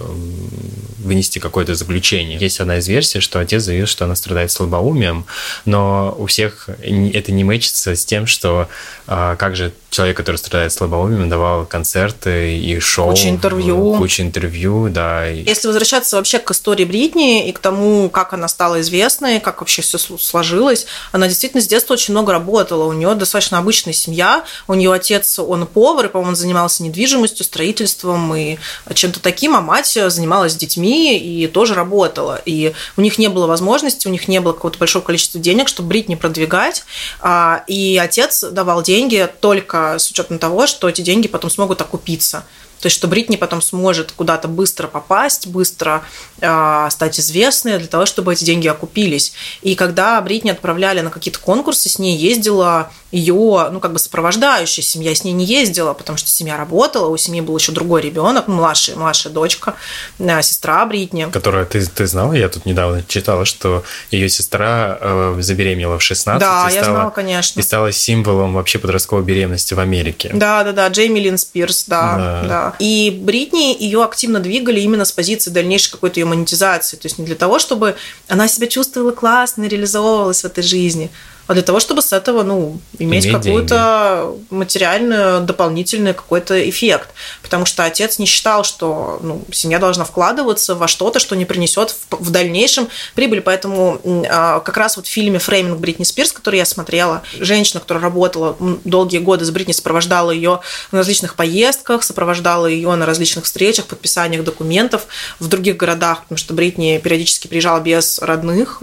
[1.03, 2.39] вынести какое-то заключение.
[2.39, 5.25] Есть одна из версий, что отец заявил, что она страдает слабоумием,
[5.65, 8.69] но у всех это не мэчится с тем, что
[9.07, 13.11] а, как же человек, который страдает слабоумием, давал концерты и шоу.
[13.11, 13.97] Куча интервью.
[13.99, 15.27] Куча интервью, да.
[15.27, 19.83] Если возвращаться вообще к истории Бритни и к тому, как она стала известной, как вообще
[19.83, 22.85] все сложилось, она действительно с детства очень много работала.
[22.85, 24.45] У нее достаточно обычная семья.
[24.67, 28.59] У нее отец, он повар, и, по-моему, занимался недвижимостью, строительством и
[28.95, 32.41] чем-то таким, а мать занималась детьми и тоже работала.
[32.45, 35.89] И у них не было возможности, у них не было какого-то большого количества денег, чтобы
[35.89, 36.85] Бритни продвигать.
[37.21, 42.45] А, И отец давал деньги только с учетом того, что эти деньги потом смогут окупиться.
[42.83, 46.03] То есть, что Бритни потом сможет куда-то быстро попасть, быстро
[46.41, 49.33] э, стать известной для того, чтобы эти деньги окупились.
[49.63, 54.83] И когда Бритни отправляли на какие-то конкурсы, с ней ездила ее, ну, как бы сопровождающая
[54.83, 55.15] семья.
[55.15, 58.97] С ней не ездила, потому что семья работала, у семьи был еще другой ребенок, младшая,
[58.97, 59.75] младшая дочка,
[60.19, 61.29] э, сестра Бритни.
[61.31, 66.41] Которая, ты, ты знала, я тут недавно читала, что ее сестра э, забеременела в 16
[66.41, 67.61] Да, и я стала, знала, конечно.
[67.61, 70.31] и стала символом вообще подростковой беременности в Америке.
[70.33, 72.49] Да, да, да, Джейми Лин Спирс, да, Да.
[72.49, 72.72] да.
[72.79, 76.97] И Бритни ее активно двигали именно с позиции дальнейшей какой-то ее монетизации.
[76.97, 77.97] То есть не для того, чтобы
[78.29, 81.11] она себя чувствовала классно, реализовывалась в этой жизни,
[81.53, 87.11] а для того, чтобы с этого, ну, иметь, Иметь какую-то материальную, дополнительный какой-то эффект.
[87.43, 91.91] Потому что отец не считал, что ну, семья должна вкладываться во что-то, что не принесет
[91.91, 93.43] в, в дальнейшем прибыль.
[93.43, 98.03] Поэтому а, как раз вот в фильме «Фрейминг Бритни Спирс», который я смотрела, женщина, которая
[98.03, 100.61] работала долгие годы с Бритни, сопровождала ее
[100.91, 105.07] на различных поездках, сопровождала ее на различных встречах, подписаниях документов
[105.39, 108.79] в других городах, потому что Бритни периодически приезжала без родных.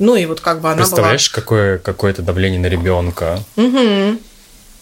[0.00, 0.86] Ну и вот как бы она была...
[0.86, 3.38] Представляешь, какое, какое-то давление на ребенка?
[3.56, 4.18] Мгм.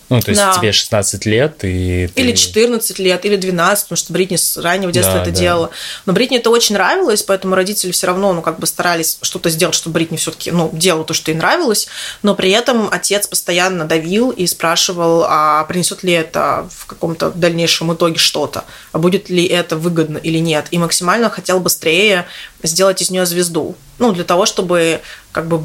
[0.09, 0.55] Ну, то есть Да.
[0.55, 4.91] тебе 16 лет, и ты- Или 14 лет, или 12, потому что Бритни с раннего
[4.91, 5.37] детства Да, это да.
[5.39, 5.71] делала.
[6.07, 9.75] Но Бритни это очень нравилось, поэтому родители все равно, ну, как бы старались что-то сделать,
[9.75, 11.89] чтобы Бритни все-таки, ну, делала то, что ей нравилось,
[12.23, 17.93] но при этом отец постоянно давил и спрашивал, а принесет ли это в каком-то дальнейшем
[17.93, 20.67] итоге что-то, а будет ли это выгодно или нет.
[20.71, 22.27] И максимально хотел быстрее
[22.63, 23.77] сделать из нее звезду.
[23.99, 25.01] Ну, для того, чтобы
[25.33, 25.61] как бы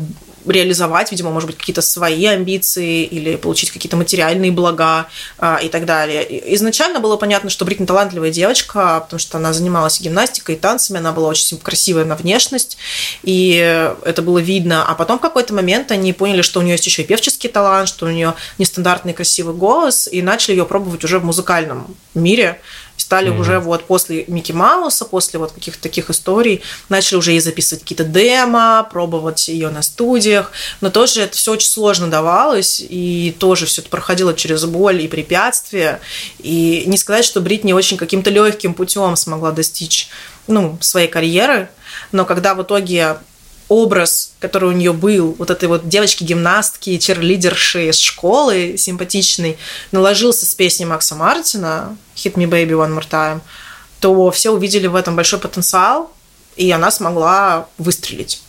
[0.46, 5.86] реализовать, видимо, может быть, какие-то свои амбиции или получить какие-то материальные блага а, и так
[5.86, 6.54] далее.
[6.56, 11.12] Изначально было понятно, что Бритни талантливая девочка, потому что она занималась гимнастикой, и танцами, она
[11.12, 12.78] была очень красивая на внешность,
[13.24, 13.54] и
[14.04, 14.86] это было видно.
[14.86, 17.88] А потом в какой-то момент они поняли, что у нее есть еще и певческий талант,
[17.88, 22.60] что у нее нестандартный красивый голос, и начали ее пробовать уже в музыкальном мире.
[23.04, 23.40] Стали mm-hmm.
[23.42, 28.06] уже вот после Микки Мауса, после вот каких-то таких историй, начали уже и записывать какие-то
[28.06, 33.82] демо, пробовать ее на студиях, но тоже это все очень сложно давалось, и тоже все
[33.82, 36.00] это проходило через боль и препятствия,
[36.40, 40.08] и не сказать, что Бритни очень каким-то легким путем смогла достичь
[40.48, 41.68] ну, своей карьеры,
[42.14, 43.18] но когда в итоге
[43.68, 49.58] образ, который у нее был, вот этой вот девочки-гимнастки, черлидерши из школы, симпатичный,
[49.92, 53.42] наложился с песней Макса Мартина «Hit me baby one more time»,
[54.00, 56.12] то все увидели в этом большой потенциал,
[56.56, 58.42] и она смогла выстрелить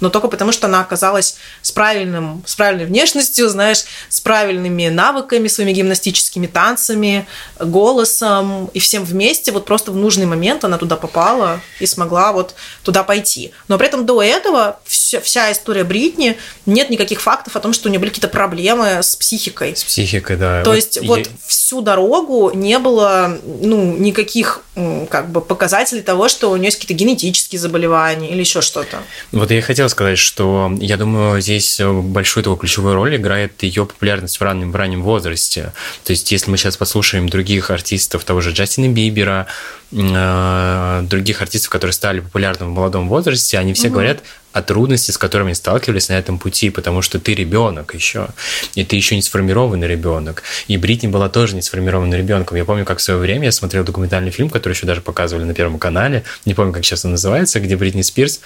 [0.00, 5.48] но только потому, что она оказалась с, правильным, с правильной внешностью, знаешь, с правильными навыками,
[5.48, 7.26] своими гимнастическими танцами,
[7.58, 12.54] голосом, и всем вместе вот просто в нужный момент она туда попала и смогла вот
[12.82, 13.52] туда пойти.
[13.68, 17.88] Но при этом до этого вся, вся история Бритни, нет никаких фактов о том, что
[17.88, 19.76] у нее были какие-то проблемы с психикой.
[19.76, 20.62] С психикой, да.
[20.62, 21.02] То вот есть я...
[21.02, 24.62] вот всю дорогу не было ну, никаких
[25.08, 28.98] как бы показателей того, что у нее есть какие-то генетические заболевания или еще что-то.
[29.32, 34.38] Вот я хотел сказать, что я думаю, здесь большую такую ключевую роль играет ее популярность
[34.38, 35.72] в раннем, в раннем возрасте.
[36.04, 39.46] То есть, если мы сейчас послушаем других артистов, того же Джастина Бибера,
[39.92, 43.94] э, других артистов, которые стали популярны в молодом возрасте, они все угу.
[43.94, 44.22] говорят
[44.56, 48.28] о трудности, с которыми сталкивались на этом пути, потому что ты ребенок еще,
[48.74, 50.42] и ты еще не сформированный ребенок.
[50.66, 52.56] И Бритни была тоже не сформированным ребенком.
[52.56, 55.52] Я помню, как в свое время я смотрел документальный фильм, который еще даже показывали на
[55.52, 58.40] Первом канале, не помню, как сейчас он называется, где Бритни Спирс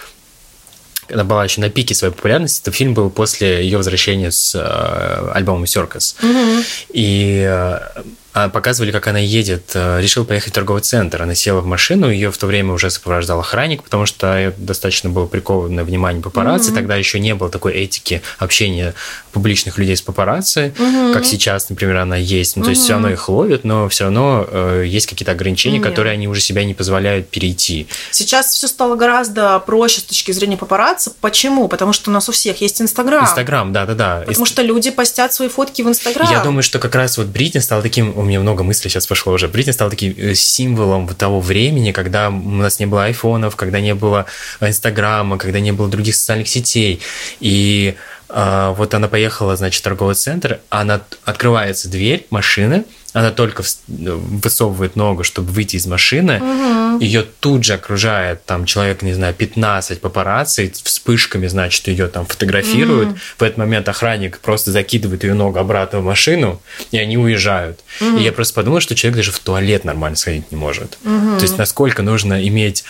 [1.12, 2.62] она была еще на пике своей популярности.
[2.62, 6.14] Этот фильм был после ее возвращения с э, альбомом Circus.
[6.22, 6.64] Mm-hmm.
[6.92, 11.22] И э, а, показывали, как она едет, э, решила поехать в торговый центр.
[11.22, 15.26] Она села в машину, ее в то время уже сопровождал охранник, потому что достаточно было
[15.26, 16.70] приковано внимание папарацци.
[16.70, 16.74] Mm-hmm.
[16.74, 18.94] Тогда еще не было такой этики общения
[19.32, 21.12] публичных людей с папарацци, mm-hmm.
[21.12, 22.56] как сейчас, например, она есть.
[22.56, 22.84] Ну, то есть mm-hmm.
[22.84, 25.82] все равно их ловят, но все равно э, есть какие-то ограничения, mm-hmm.
[25.82, 27.88] которые они уже себя не позволяют перейти.
[28.12, 31.12] Сейчас все стало гораздо проще с точки зрения папарацци.
[31.20, 31.66] Почему?
[31.66, 33.24] Потому что у нас у всех есть Инстаграм.
[33.24, 34.22] Инстаграм, да-да-да.
[34.26, 36.30] Потому что люди постят свои фотки в Инстаграм.
[36.30, 39.32] Я думаю, что как раз вот Бритни стала таким у меня много мыслей сейчас пошло
[39.32, 39.48] уже.
[39.48, 43.94] Бритни стала таким э, символом того времени, когда у нас не было айфонов, когда не
[43.94, 44.26] было
[44.60, 47.00] Инстаграма, когда не было других социальных сетей.
[47.40, 47.96] И
[48.28, 54.96] а, вот она поехала, значит, в торговый центр, она открывается дверь машины, она только высовывает
[54.96, 57.02] ногу, чтобы выйти из машины, угу.
[57.02, 63.10] ее тут же окружает там человек, не знаю, 15 папарацци, вспышками, значит, ее там фотографируют.
[63.10, 63.18] Угу.
[63.38, 67.80] В этот момент охранник просто закидывает ее ногу обратно в машину, и они уезжают.
[68.00, 68.18] Угу.
[68.18, 70.98] И я просто подумал, что человек даже в туалет нормально сходить не может.
[71.04, 71.36] Угу.
[71.38, 72.84] То есть насколько нужно иметь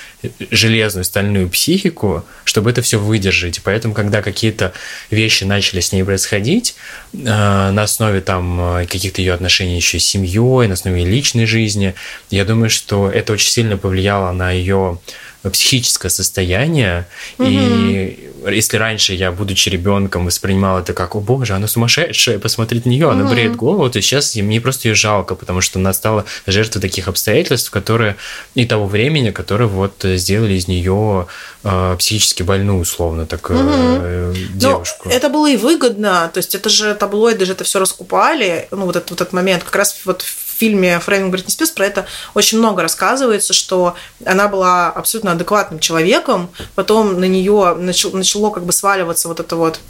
[0.51, 3.59] железную стальную психику, чтобы это все выдержать.
[3.59, 4.73] И поэтому, когда какие-то
[5.11, 6.77] вещи начали с ней происходить,
[7.13, 11.95] э, на основе там э, каких-то ее отношений еще с семьей, на основе личной жизни.
[12.31, 14.99] Я думаю, что это очень сильно повлияло на ее
[15.49, 17.07] психическое состояние.
[17.39, 17.49] Угу.
[17.49, 22.91] И если раньше я, будучи ребенком, воспринимал это как, о боже, она сумасшедшая, посмотреть на
[22.91, 23.15] нее, угу.
[23.15, 27.09] она бреет голову, то сейчас мне просто ее жалко, потому что она стала жертвой таких
[27.09, 28.17] обстоятельств, которые
[28.55, 31.27] и того времени, которые вот сделали из нее
[31.65, 33.59] э, психически больную, условно, так угу.
[33.59, 35.09] э, девушку.
[35.09, 38.87] Но это было и выгодно, то есть это же таблоиды же это все раскупали, ну
[38.87, 40.25] вот этот, вот этот момент, как раз вот
[40.61, 46.51] фильме «Фрейминг Бритни Спирс» про это очень много рассказывается, что она была абсолютно адекватным человеком,
[46.75, 49.81] потом на нее начало, начало как бы сваливаться вот это вот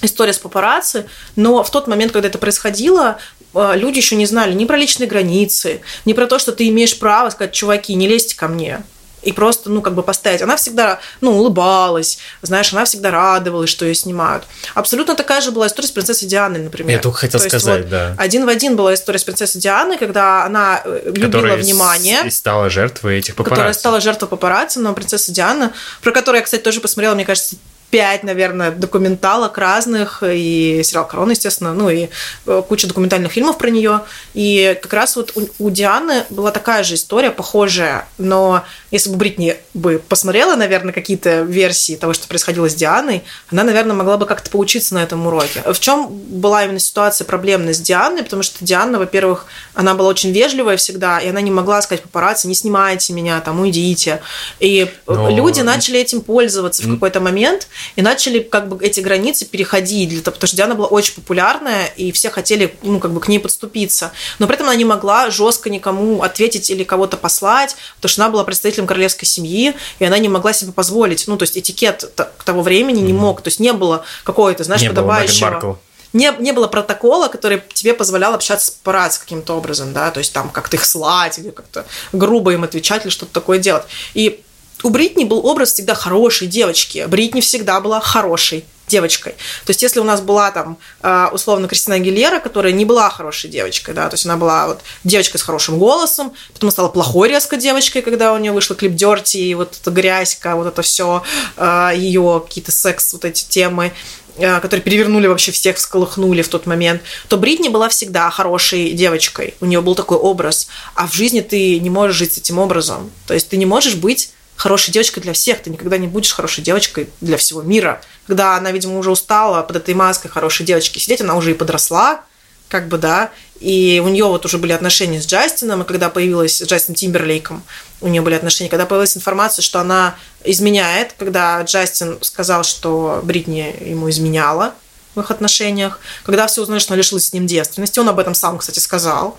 [0.00, 3.18] история с папарацци, но в тот момент, когда это происходило,
[3.54, 6.98] э, люди еще не знали ни про личные границы, ни про то, что ты имеешь
[6.98, 8.82] право сказать, чуваки, не лезьте ко мне
[9.22, 10.42] и просто, ну, как бы поставить.
[10.42, 14.44] Она всегда, ну, улыбалась, знаешь, она всегда радовалась, что ее снимают.
[14.74, 16.96] Абсолютно такая же была история с принцессой Дианой, например.
[16.96, 18.14] Я только хотел То сказать, есть, вот, да.
[18.18, 22.26] Один в один была история с принцессой Дианой, когда она э, любила которая внимание.
[22.26, 23.54] И стала жертвой этих папарацци.
[23.54, 27.56] Которая стала жертвой папарацци, но принцесса Диана, про которую я, кстати, тоже посмотрела, мне кажется,
[27.92, 32.08] пять, наверное, документалок разных, и сериал «Корона», естественно, ну и
[32.46, 34.00] э, куча документальных фильмов про нее.
[34.32, 39.16] И как раз вот у, у Дианы была такая же история, похожая, но если бы
[39.16, 44.26] Бритни бы посмотрела, наверное, какие-то версии того, что происходило с Дианой, она, наверное, могла бы
[44.26, 45.62] как-то поучиться на этом уроке.
[45.66, 48.22] В чем была именно ситуация проблемная с Дианой?
[48.22, 52.46] Потому что Диана, во-первых, она была очень вежливая всегда, и она не могла сказать папарацци,
[52.46, 54.20] не снимайте меня, там, уйдите.
[54.60, 55.34] И Но...
[55.34, 60.20] люди начали этим пользоваться в какой-то момент, и начали как бы эти границы переходить, для
[60.20, 63.38] того, потому что Диана была очень популярная, и все хотели, ну, как бы к ней
[63.38, 64.12] подступиться.
[64.38, 68.30] Но при этом она не могла жестко никому ответить или кого-то послать, потому что она
[68.30, 72.12] была представителем королевской семьи, и она не могла себе позволить, ну, то есть этикет
[72.44, 75.78] того времени не мог, то есть не было какого-то, знаешь, не подобающего...
[76.12, 80.32] не, не было протокола, который тебе позволял общаться по раз каким-то образом, да, то есть
[80.32, 83.84] там как-то их слать или как-то грубо им отвечать или что-то такое делать.
[84.14, 84.42] И
[84.82, 87.04] у Бритни был образ всегда хорошей девочки.
[87.08, 89.32] Бритни всегда была хорошей девочкой.
[89.64, 93.48] То есть, если у нас была там, а, условно, Кристина Агилера, которая не была хорошей
[93.48, 97.56] девочкой, да, то есть она была вот девочкой с хорошим голосом, потом стала плохой резко
[97.56, 101.22] девочкой, когда у нее вышла клип Дерти, и вот эта грязька, вот это все,
[101.56, 103.92] а, ее какие-то секс, вот эти темы,
[104.38, 109.54] а, которые перевернули вообще всех, всколыхнули в тот момент, то Бритни была всегда хорошей девочкой.
[109.60, 110.68] У нее был такой образ.
[110.94, 113.10] А в жизни ты не можешь жить с этим образом.
[113.26, 116.62] То есть ты не можешь быть хорошей девочкой для всех, ты никогда не будешь хорошей
[116.62, 118.00] девочкой для всего мира.
[118.26, 122.22] Когда она, видимо, уже устала под этой маской хорошей девочки сидеть, она уже и подросла,
[122.68, 126.56] как бы, да, и у нее вот уже были отношения с Джастином, и когда появилась
[126.56, 127.62] с Джастином Тимберлейком,
[128.00, 133.76] у нее были отношения, когда появилась информация, что она изменяет, когда Джастин сказал, что Бритни
[133.80, 134.72] ему изменяла
[135.14, 138.34] в их отношениях, когда все узнали, что она лишилась с ним девственности, он об этом
[138.34, 139.36] сам, кстати, сказал,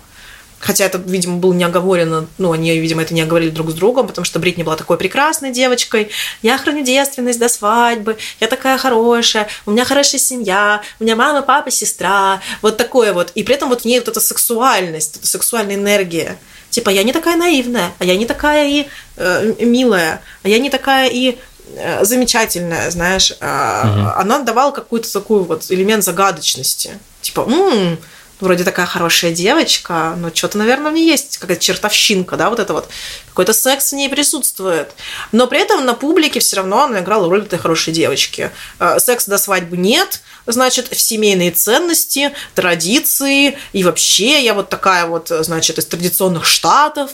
[0.58, 4.06] Хотя это, видимо, было не оговорено, ну, они, видимо, это не оговорили друг с другом,
[4.06, 6.10] потому что Бритни была такой прекрасной девочкой.
[6.42, 11.42] Я храню девственность до свадьбы, я такая хорошая, у меня хорошая семья, у меня мама,
[11.42, 12.40] папа, сестра.
[12.62, 13.30] Вот такое вот.
[13.34, 16.38] И при этом вот в ней вот эта сексуальность, эта сексуальная энергия.
[16.70, 20.70] Типа, я не такая наивная, а я не такая и э, милая, а я не
[20.70, 21.38] такая и
[21.76, 23.30] э, замечательная, знаешь.
[23.30, 23.40] Угу.
[23.40, 26.98] Она давала какой-то такой вот элемент загадочности.
[27.20, 27.98] Типа, м-м,
[28.44, 32.72] вроде такая хорошая девочка, но что-то, наверное, в ней есть какая-то чертовщинка, да, вот это
[32.72, 32.88] вот.
[33.28, 34.92] Какой-то секс в ней присутствует.
[35.32, 38.50] Но при этом на публике все равно она играла роль этой хорошей девочки.
[38.78, 45.06] Э, секс до свадьбы нет, значит, в семейные ценности, традиции, и вообще я вот такая
[45.06, 47.12] вот, значит, из традиционных штатов,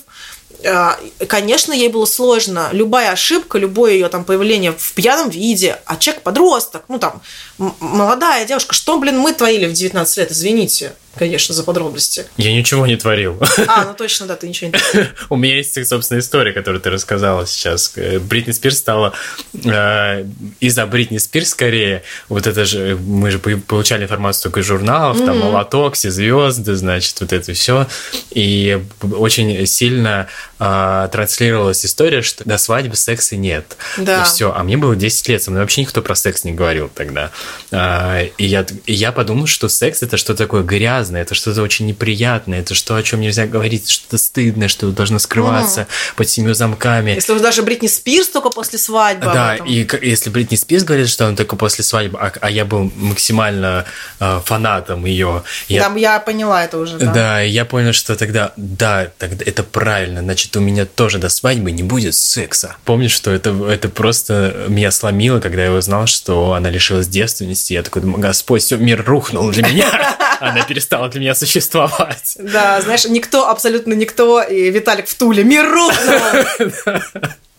[0.62, 0.91] э,
[1.26, 2.68] конечно, ей было сложно.
[2.72, 7.22] Любая ошибка, любое ее там появление в пьяном виде, а человек подросток, ну там,
[7.59, 12.26] молодая девушка, что, блин, мы творили в 19 лет, извините конечно, за подробности.
[12.36, 13.38] Я ничего не творил.
[13.66, 15.08] А, ну точно, да, ты ничего не творил.
[15.28, 17.92] У меня есть, собственно, история, которую ты рассказала сейчас.
[18.20, 19.12] Бритни Спирс стала
[19.52, 20.24] э,
[20.61, 25.26] из-за Бритни Спирс скорее, вот это же, мы же получали информацию только из журналов, mm-hmm.
[25.26, 27.86] там, молоток, все звезды, значит, вот это все.
[28.30, 30.28] И очень сильно
[30.61, 33.76] э, транслировалась история, что до свадьбы секса нет.
[33.96, 34.22] Да.
[34.22, 34.52] И все.
[34.54, 37.30] А мне было 10 лет, со мной вообще никто про секс не говорил тогда.
[37.70, 41.86] Э, и, я, и я подумал, что секс это что такое грязное это что-то очень
[41.86, 45.86] неприятное, это что, о чем нельзя говорить, что-то стыдное, что должно скрываться mm.
[46.16, 47.12] под семью замками.
[47.12, 49.26] Если уж даже Бритни Спирс только после свадьбы.
[49.26, 52.90] Да, и если Бритни Спирс говорит, что он только после свадьбы, а, а я был
[52.96, 53.84] максимально
[54.18, 55.42] э, фанатом ее.
[55.68, 56.98] Я, да, я поняла это уже.
[56.98, 57.12] Да.
[57.12, 61.28] да, и я понял, что тогда, да, тогда это правильно, значит, у меня тоже до
[61.28, 62.76] свадьбы не будет секса.
[62.84, 67.72] Помнишь, что это, это просто меня сломило, когда я узнал, что она лишилась девственности.
[67.72, 70.16] Я такой, Господь, все, мир рухнул для меня.
[70.40, 72.36] Она перестала для меня существовать.
[72.38, 76.70] Да, знаешь, никто, абсолютно никто, и Виталик в Туле, мир рухнул!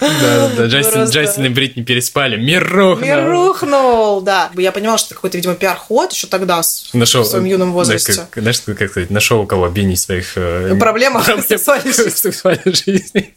[0.00, 2.36] Да, да, Джастин, Джастин и Бритни переспали.
[2.36, 3.06] Мир рухнул.
[3.06, 4.50] Мир рухнул, да.
[4.56, 8.26] Я понимала, что это какой-то, видимо, пиар-ход еще тогда, в своем юном возрасте.
[8.34, 10.32] Знаешь, как сказать, нашел у кого обвинить своих...
[10.36, 13.34] Э, Проблемах сексуальной жизни.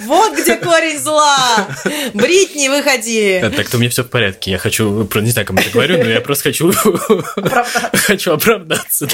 [0.00, 1.66] Вот где корень зла!
[2.14, 3.40] Бритни, выходи!
[3.56, 4.52] Так-то у меня все в порядке.
[4.52, 6.72] Я хочу, не знаю, кому это говорю, но я просто хочу...
[7.92, 9.08] Хочу оправдаться.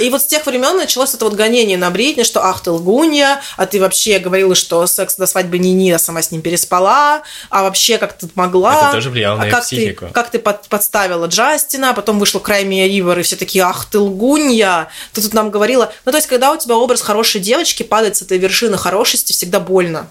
[0.00, 3.40] И вот с тех времен началось это вот гонение на Бритни, что ах ты лгунья,
[3.56, 7.22] а ты вообще говорила, что секс до свадьбы не не, а сама с ним переспала,
[7.50, 8.88] а вообще как ты могла.
[8.88, 10.06] Это тоже влияло а на как психику.
[10.06, 13.86] Ты, как ты под, подставила Джастина, а потом вышла Крайми Ривер, и все такие, ах
[13.90, 15.92] ты лгунья, ты тут нам говорила.
[16.04, 19.60] Ну, то есть, когда у тебя образ хорошей девочки падает с этой вершины хорошести, всегда
[19.74, 20.08] больно.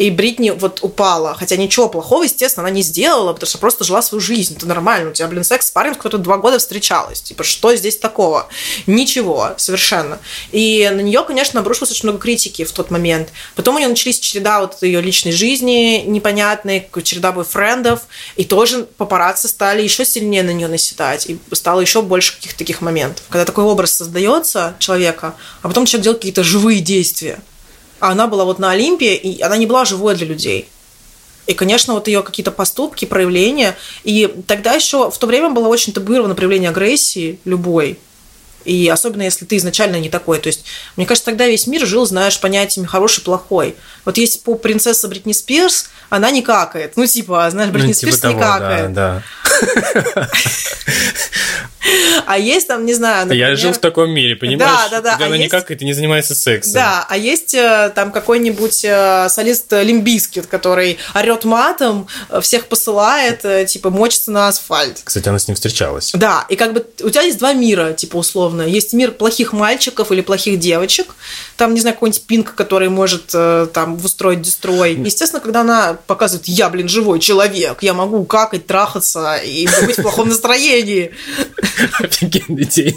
[0.00, 1.34] И Бритни вот упала.
[1.34, 4.56] Хотя ничего плохого, естественно, она не сделала, потому что просто жила свою жизнь.
[4.56, 5.10] Это нормально.
[5.10, 7.20] У тебя, блин, секс с парнем, с которым два года встречалась.
[7.20, 8.48] Типа, что здесь такого?
[8.86, 10.18] Ничего, совершенно.
[10.52, 13.28] И на нее, конечно, обрушилось очень много критики в тот момент.
[13.56, 18.00] Потом у нее начались череда вот ее личной жизни непонятной, череда бойфрендов.
[18.36, 21.26] И тоже папарацци стали еще сильнее на нее наседать.
[21.28, 23.22] И стало еще больше каких-то таких моментов.
[23.28, 27.38] Когда такой образ создается человека, а потом человек делает какие-то живые действия
[28.00, 30.68] а она была вот на Олимпе, и она не была живой для людей.
[31.46, 33.76] И, конечно, вот ее какие-то поступки, проявления.
[34.04, 37.98] И тогда еще в то время было очень табуировано проявление агрессии любой.
[38.64, 40.38] И особенно если ты изначально не такой.
[40.38, 40.64] То есть,
[40.96, 43.74] мне кажется, тогда весь мир жил, знаешь, понятиями хороший, плохой.
[44.04, 46.96] Вот есть по принцесса Бритни Спирс, она не какает.
[46.96, 48.92] Ну, типа, знаешь, Бритни ну, типа Спирс того, не какает.
[48.92, 49.22] Да,
[50.14, 50.28] да.
[52.26, 53.50] А есть там, не знаю, например...
[53.50, 54.90] Я жил в таком мире, понимаешь?
[54.90, 55.10] Да, да, да.
[55.12, 55.46] Когда а она есть...
[55.46, 56.74] никак это не занимается сексом.
[56.74, 62.66] Да, а есть э, там какой-нибудь э, солист Limp Bizkit, который орет матом, э, всех
[62.66, 65.00] посылает, типа, мочится на асфальт.
[65.04, 66.12] Кстати, она с ним встречалась.
[66.14, 68.62] Да, и как бы у тебя есть два мира, типа, условно.
[68.62, 71.14] Есть мир плохих мальчиков или плохих девочек.
[71.60, 74.94] Там, не знаю, какой-нибудь пинк, который может там устроить дестрой.
[74.94, 80.02] Естественно, когда она показывает, я, блин, живой человек, я могу какать, трахаться и быть в
[80.02, 81.14] плохом настроении.
[82.00, 82.96] Офигенный день.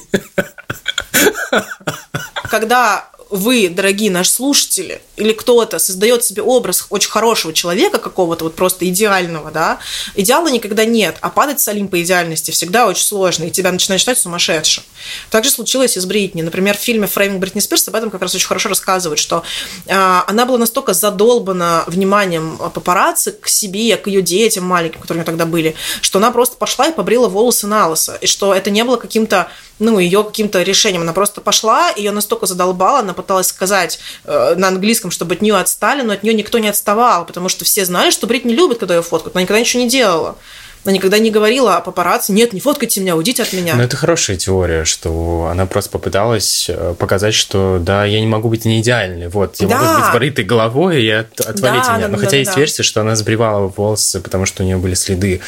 [2.53, 8.55] Когда вы, дорогие наши слушатели, или кто-то создает себе образ очень хорошего человека какого-то, вот
[8.55, 9.79] просто идеального, да,
[10.13, 14.19] идеала никогда нет, а падать с Олимпа идеальности всегда очень сложно, и тебя начинают считать
[14.19, 14.83] сумасшедшим.
[15.31, 16.43] Так же случилось и с Бритни.
[16.43, 19.41] Например, в фильме «Фрейминг Бритни Спирс» об этом как раз очень хорошо рассказывают, что
[19.87, 25.23] э, она была настолько задолбана вниманием папарацци к себе, к ее детям маленьким, которые у
[25.23, 28.69] нее тогда были, что она просто пошла и побрила волосы на лысо, и что это
[28.69, 29.49] не было каким-то
[29.83, 31.01] ну, ее каким-то решением.
[31.01, 35.57] Она просто пошла, ее настолько задолбала, она пыталась сказать э, на английском, чтобы от нее
[35.57, 38.79] отстали, но от нее никто не отставал, потому что все знали, что Брит не любит,
[38.79, 39.35] когда ее фоткают.
[39.35, 40.37] Она никогда ничего не делала.
[40.83, 43.75] Она никогда не говорила о папарацци, нет, не фоткайте меня, уйдите от меня.
[43.75, 48.49] Но это хорошая теория, что она просто попыталась э, показать, что да, я не могу
[48.49, 49.29] быть не идеальной.
[49.29, 49.81] Вот, я да.
[49.81, 52.07] могу быть брытой головой и от, отвалить да, меня.
[52.09, 52.59] Но да, хотя да, есть да.
[52.59, 55.39] версия, что она сбривала волосы, потому что у нее были следы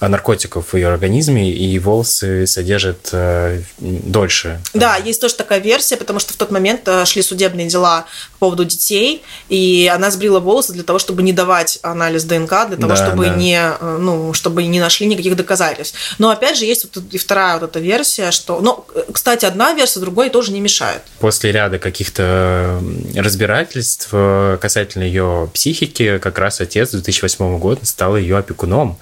[0.00, 4.60] наркотиков в ее организме, и волосы содержат э, дольше.
[4.74, 8.46] Да, есть тоже такая версия, потому что в тот момент э, шли судебные дела по
[8.46, 12.94] поводу детей, и она сбрила волосы для того, чтобы не давать анализ ДНК, для того,
[12.94, 13.34] да, чтобы да.
[13.34, 15.96] не, э, ну, чтобы не нашли никаких доказательств.
[16.18, 20.00] Но опять же есть вот и вторая вот эта версия, что, ну, кстати, одна версия
[20.00, 21.02] другой тоже не мешает.
[21.20, 22.82] После ряда каких-то
[23.14, 28.98] разбирательств э, касательно ее психики, как раз отец в 2008 года стал ее опекуном,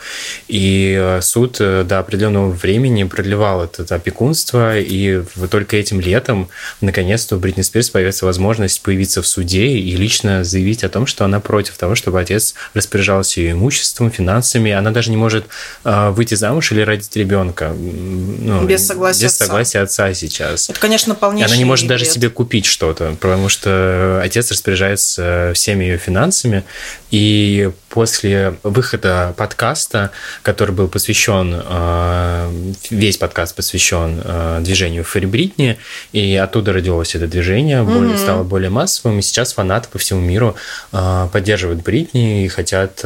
[0.49, 6.49] и э, суд до определенного времени продлевал это опекунство, и только этим летом
[6.81, 11.25] наконец-то у Бритни Спирс появится возможность появиться в суде и лично заявить о том, что
[11.25, 14.71] она против того, чтобы отец распоряжался ее имуществом, финансами.
[14.73, 15.47] Она даже не может
[15.85, 17.75] выйти замуж или родить ребенка.
[17.75, 20.71] Ну, без согласия без согласия отца сейчас.
[20.71, 21.99] Это, конечно, полнейший Она не может бред.
[21.99, 26.65] даже себе купить что-то, потому что отец распоряжается всеми ее финансами.
[27.11, 32.51] И после выхода подкаста, который был посвящен, а,
[32.89, 35.79] весь подкаст посвящен а, движению Фэри Бритни,
[36.13, 38.17] и оттуда родилось это движение, mm-hmm.
[38.17, 40.57] стало более массовым, и сейчас фанаты по всему миру
[40.91, 43.05] поддерживают Бритни и хотят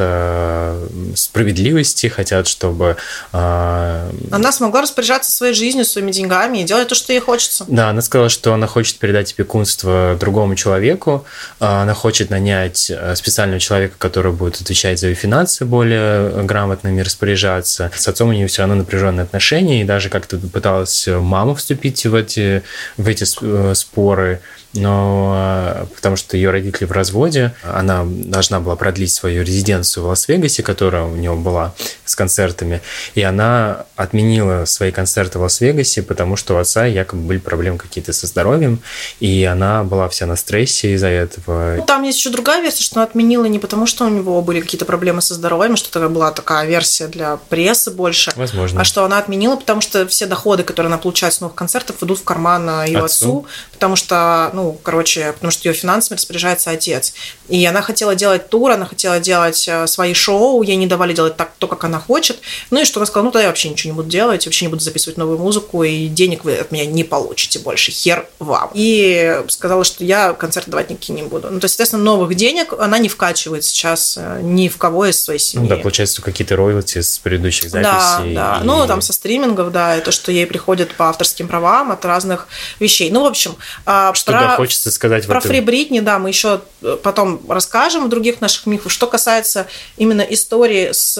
[1.15, 2.97] справедливости, хотят, чтобы...
[3.33, 4.09] Э...
[4.31, 7.65] Она смогла распоряжаться своей жизнью, своими деньгами и делать то, что ей хочется.
[7.67, 11.25] Да, она сказала, что она хочет передать опекунство другому человеку,
[11.59, 17.01] а, она хочет нанять э, специального человека, который будет отвечать за ее финансы более грамотными
[17.01, 17.91] распоряжаться.
[17.95, 22.15] С отцом у нее все равно напряженные отношения, и даже как-то пыталась мама вступить в
[22.15, 22.63] эти,
[22.97, 24.41] в эти э, споры
[24.77, 30.07] но э, потому что ее родители в разводе, она должна была продлить свою резиденцию в
[30.07, 31.73] Лас-Вегасе, которая у нее была
[32.05, 32.81] с концертами,
[33.15, 38.13] и она отменила свои концерты в Лас-Вегасе, потому что у отца якобы были проблемы какие-то
[38.13, 38.79] со здоровьем,
[39.19, 41.75] и она была вся на стрессе из-за этого.
[41.77, 44.61] Ну, там есть еще другая версия, что она отменила не потому, что у него были
[44.61, 48.81] какие-то проблемы со здоровьем, что это была такая версия для прессы больше, Возможно.
[48.81, 52.19] а что она отменила, потому что все доходы, которые она получает с новых концертов, идут
[52.19, 57.13] в карман ее отцу, отцу потому что, ну, короче, потому что ее финансами распоряжается отец.
[57.47, 61.37] И она хотела делать тур, она хотела делать э, свои шоу, ей не давали делать
[61.37, 62.39] так, то, как она хочет.
[62.71, 64.69] Ну и что она сказала, ну тогда я вообще ничего не буду делать, вообще не
[64.69, 68.71] буду записывать новую музыку, и денег вы от меня не получите больше, хер вам.
[68.73, 71.49] И сказала, что я концерт давать никакие не буду.
[71.49, 75.21] Ну то есть, соответственно, новых денег она не вкачивает сейчас э, ни в кого из
[75.21, 75.63] своей семьи.
[75.63, 78.33] Ну да, получается, какие-то роялти с предыдущих записей.
[78.33, 78.59] Да, да.
[78.61, 78.65] И...
[78.65, 82.47] Ну там со стримингов, да, и то, что ей приходит по авторским правам от разных
[82.79, 83.09] вещей.
[83.11, 83.55] Ну, в общем...
[83.85, 84.56] А, что про...
[84.57, 88.91] хочется сказать Про Фри Бритни, да, мы еще э, потом расскажем в других наших мифах.
[88.91, 91.17] Что касается именно истории с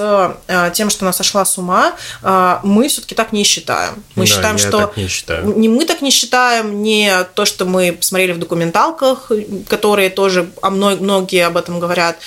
[0.47, 4.03] э, тем, что она сошла с ума, э, мы все-таки так не считаем.
[4.15, 5.57] Мы да, считаем, что не, считаю.
[5.57, 9.31] не мы так не считаем, не то, что мы посмотрели в документалках,
[9.67, 12.17] которые тоже а многие об этом говорят,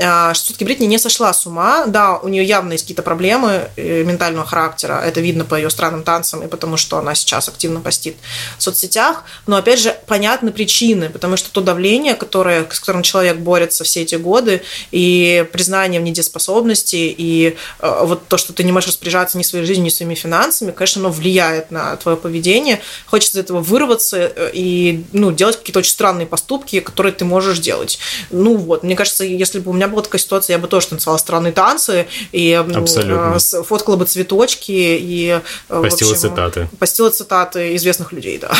[0.00, 1.86] а, что все-таки Бритни не сошла с ума.
[1.86, 5.00] Да, у нее явно есть какие-то проблемы э, ментального характера.
[5.04, 8.16] Это видно по ее странным танцам и потому, что она сейчас активно постит
[8.58, 9.24] в соцсетях.
[9.46, 13.84] Но, опять же, понятно понятны причины, потому что то давление, которое, с которым человек борется
[13.84, 14.60] все эти годы,
[14.92, 19.64] и признание в недееспособности, и э, вот то, что ты не можешь распоряжаться ни своей
[19.64, 22.80] жизнью, ни своими финансами, конечно, оно влияет на твое поведение.
[23.06, 27.58] Хочется из этого вырваться э, и ну, делать какие-то очень странные поступки, которые ты можешь
[27.58, 27.98] делать.
[28.30, 31.18] Ну вот, мне кажется, если бы у меня была такая ситуация, я бы тоже танцевала
[31.18, 33.38] странные танцы, и Абсолютно.
[33.64, 35.40] фоткала бы цветочки, и...
[35.68, 36.68] Постила общем, цитаты.
[36.78, 38.50] Постила цитаты известных людей, да.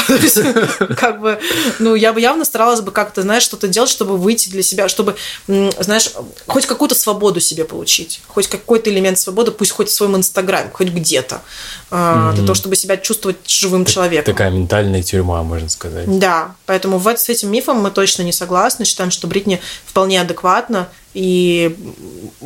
[0.96, 1.38] Как бы,
[1.80, 5.16] ну, я бы явно старалась бы как-то, знаешь, что-то делать, чтобы выйти для себя, чтобы,
[5.46, 6.12] знаешь,
[6.46, 10.88] хоть какую-то свободу себе получить, хоть какой-то элемент свободы, пусть хоть в своем инстаграме, хоть
[10.88, 11.42] где-то,
[11.90, 12.34] mm-hmm.
[12.34, 14.32] для того, чтобы себя чувствовать живым человеком.
[14.32, 16.18] Такая ментальная тюрьма, можно сказать.
[16.18, 20.88] Да, поэтому в, с этим мифом мы точно не согласны, считаем, что Бритни вполне адекватно
[21.14, 21.76] и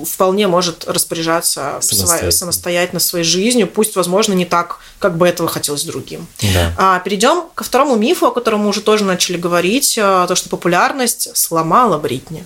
[0.07, 2.33] вполне может распоряжаться самостоятельно.
[2.33, 6.27] самостоятельно своей жизнью, пусть, возможно, не так, как бы этого хотелось другим.
[6.55, 6.73] Да.
[6.79, 10.49] А, перейдем ко второму мифу, о котором мы уже тоже начали говорить, а, то, что
[10.49, 12.43] популярность сломала Бритни.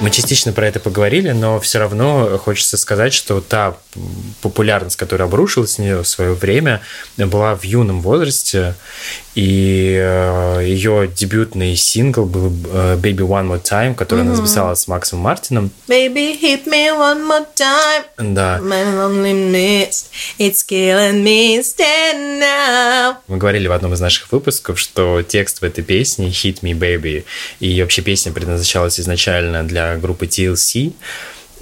[0.00, 3.76] Мы частично про это поговорили, но все равно хочется сказать, что та
[4.42, 6.80] популярность, которая обрушилась с нее в свое время,
[7.16, 8.76] была в юном возрасте,
[9.38, 14.26] и э, ее дебютный сингл был э, Baby One More Time, который mm-hmm.
[14.26, 15.70] она записала с Максом Мартином.
[15.86, 18.34] Baby, hit me one more time.
[18.34, 18.58] Да.
[18.58, 20.06] My lonely mist,
[20.40, 23.18] it's killing me stand now.
[23.28, 27.24] Мы говорили в одном из наших выпусков, что текст в этой песне Hit Me Baby,
[27.60, 30.94] и вообще песня предназначалась изначально для группы TLC,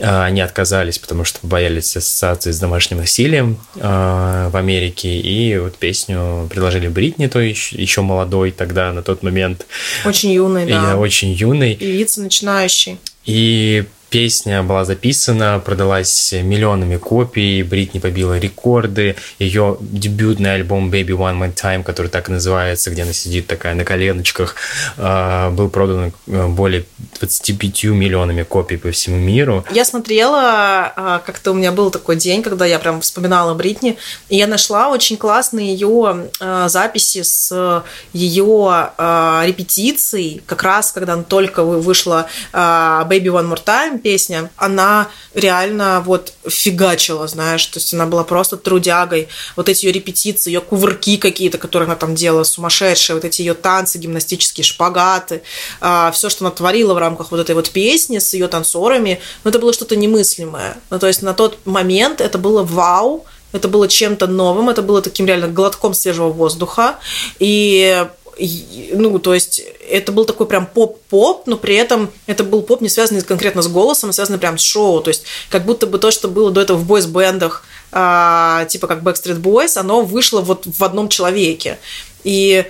[0.05, 5.19] они отказались, потому что боялись ассоциации с домашним насилием э, в Америке.
[5.19, 9.67] И вот песню предложили Бритни, то еще, еще молодой тогда, на тот момент.
[10.05, 10.93] Очень юный, да.
[10.93, 11.75] И, очень юный.
[11.75, 12.99] Певица начинающий.
[13.25, 13.85] И
[14.17, 19.15] Песня была записана, продалась миллионами копий, Бритни побила рекорды.
[19.39, 23.75] Ее дебютный альбом Baby One More Time, который так и называется, где она сидит такая
[23.75, 24.55] на коленочках,
[24.97, 26.87] а, был продан э, более
[27.19, 29.67] 25 миллионами копий по всему миру.
[29.71, 33.99] Я смотрела, а, как-то у меня был такой день, когда я прям вспоминала Бритни,
[34.31, 41.23] и я нашла очень классные ее а, записи с ее репетицией, как раз когда она
[41.23, 48.07] только вышла Baby One More Time, песня, она реально вот фигачила, знаешь, то есть она
[48.07, 49.27] была просто трудягой.
[49.57, 53.55] Вот эти ее репетиции, ее кувырки какие-то, которые она там делала, сумасшедшие, вот эти ее
[53.55, 55.43] танцы, гимнастические шпагаты,
[55.81, 59.49] а, все, что она творила в рамках вот этой вот песни с ее танцорами, ну,
[59.51, 60.77] это было что-то немыслимое.
[60.91, 65.03] Ну, то есть на тот момент это было вау, это было чем-то новым, это было
[65.03, 67.01] таким реально глотком свежего воздуха.
[67.41, 68.07] И
[68.39, 72.89] ну, то есть это был такой прям поп-поп, но при этом это был поп не
[72.89, 76.11] связанный конкретно с голосом, а связанный прям с шоу, то есть как будто бы то,
[76.11, 80.85] что было до этого в бойс-бендах, а, типа как Backstreet Boys, оно вышло вот в
[80.85, 81.79] одном человеке.
[82.25, 82.67] И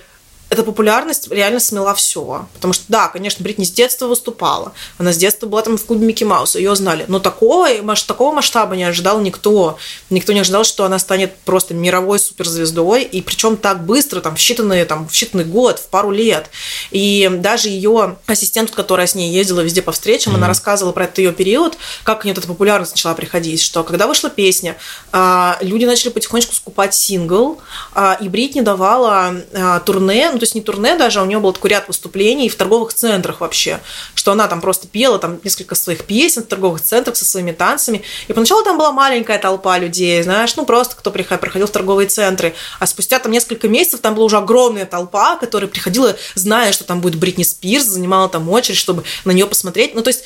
[0.49, 2.47] эта популярность реально смела все.
[2.55, 4.72] Потому что, да, конечно, Бритни с детства выступала.
[4.97, 7.05] Она с детства была там в клубе Микки Мауса, ее знали.
[7.09, 7.68] Но такого,
[8.07, 9.78] такого масштаба не ожидал никто.
[10.09, 13.03] Никто не ожидал, что она станет просто мировой суперзвездой.
[13.03, 16.49] И причем так быстро, там, в считанные, там, в считанный год, в пару лет.
[16.92, 20.36] И даже ее ассистент, которая с ней ездила везде по встречам, mm-hmm.
[20.36, 24.07] она рассказывала про этот ее период, как к ней эта популярность начала приходить, что когда
[24.07, 24.76] вышла песня,
[25.12, 27.59] а, люди начали потихонечку скупать сингл,
[27.94, 31.39] а, и Бритни давала а, турне, ну, то есть не турне даже, а у нее
[31.39, 33.80] был такой ряд выступлений в торговых центрах вообще,
[34.14, 38.03] что она там просто пела там несколько своих песен в торговых центрах со своими танцами.
[38.28, 42.55] И поначалу там была маленькая толпа людей, знаешь, ну просто кто приходил в торговые центры.
[42.78, 47.01] А спустя там несколько месяцев там была уже огромная толпа, которая приходила, зная, что там
[47.01, 49.95] будет Бритни Спирс, занимала там очередь, чтобы на нее посмотреть.
[49.95, 50.24] Ну то есть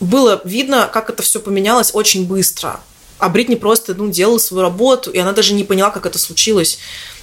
[0.00, 2.80] было видно, как это все поменялось очень быстро.
[3.18, 6.78] А Бритни просто ну, делала свою работу, и она даже не поняла, как это случилось.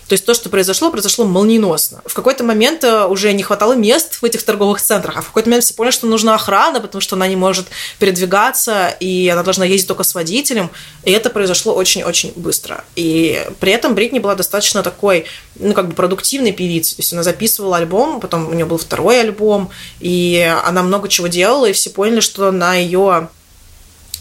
[0.07, 2.01] То есть то, что произошло, произошло молниеносно.
[2.05, 5.49] В какой-то момент э, уже не хватало мест в этих торговых центрах, а в какой-то
[5.49, 7.67] момент все поняли, что нужна охрана, потому что она не может
[7.99, 10.69] передвигаться, и она должна ездить только с водителем.
[11.03, 12.83] И это произошло очень-очень быстро.
[12.95, 15.25] И при этом Бритни была достаточно такой,
[15.55, 16.95] ну, как бы продуктивной певицей.
[16.97, 21.27] То есть она записывала альбом, потом у нее был второй альбом, и она много чего
[21.27, 23.29] делала, и все поняли, что на ее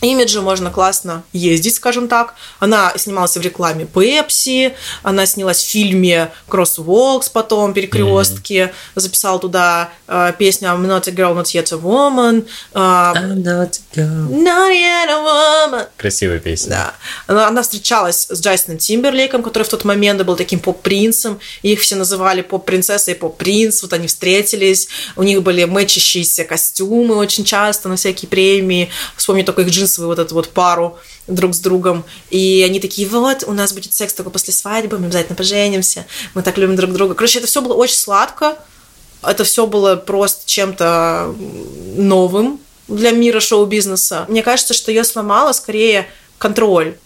[0.03, 2.35] имидже можно классно ездить, скажем так.
[2.59, 9.01] Она снималась в рекламе Pepsi, она снялась в фильме Crosswalks потом, Перекрестки, mm-hmm.
[9.01, 12.47] записала туда э, песню I'm not a girl, not yet a woman.
[12.75, 14.29] Э, I'm not a girl.
[14.29, 15.87] Not yet a woman.
[15.97, 16.71] Красивая песня.
[16.71, 16.95] Да.
[17.27, 21.39] Она, она встречалась с Джастином Тимберлейком, который в тот момент был таким поп-принцем.
[21.63, 23.83] Их все называли поп-принцесса и поп-принц.
[23.83, 24.89] Вот они встретились.
[25.17, 28.91] У них были мэчащиеся костюмы очень часто на всякие премии.
[29.17, 32.05] Вспомню только их джинсы свою вот эту вот пару друг с другом.
[32.31, 36.43] И они такие, вот, у нас будет секс только после свадьбы, мы обязательно поженимся, мы
[36.43, 37.15] так любим друг друга.
[37.15, 38.59] Короче, это все было очень сладко,
[39.23, 41.35] это все было просто чем-то
[41.97, 44.27] новым для мира шоу-бизнеса.
[44.29, 46.97] Мне кажется, что ее сломало скорее контроль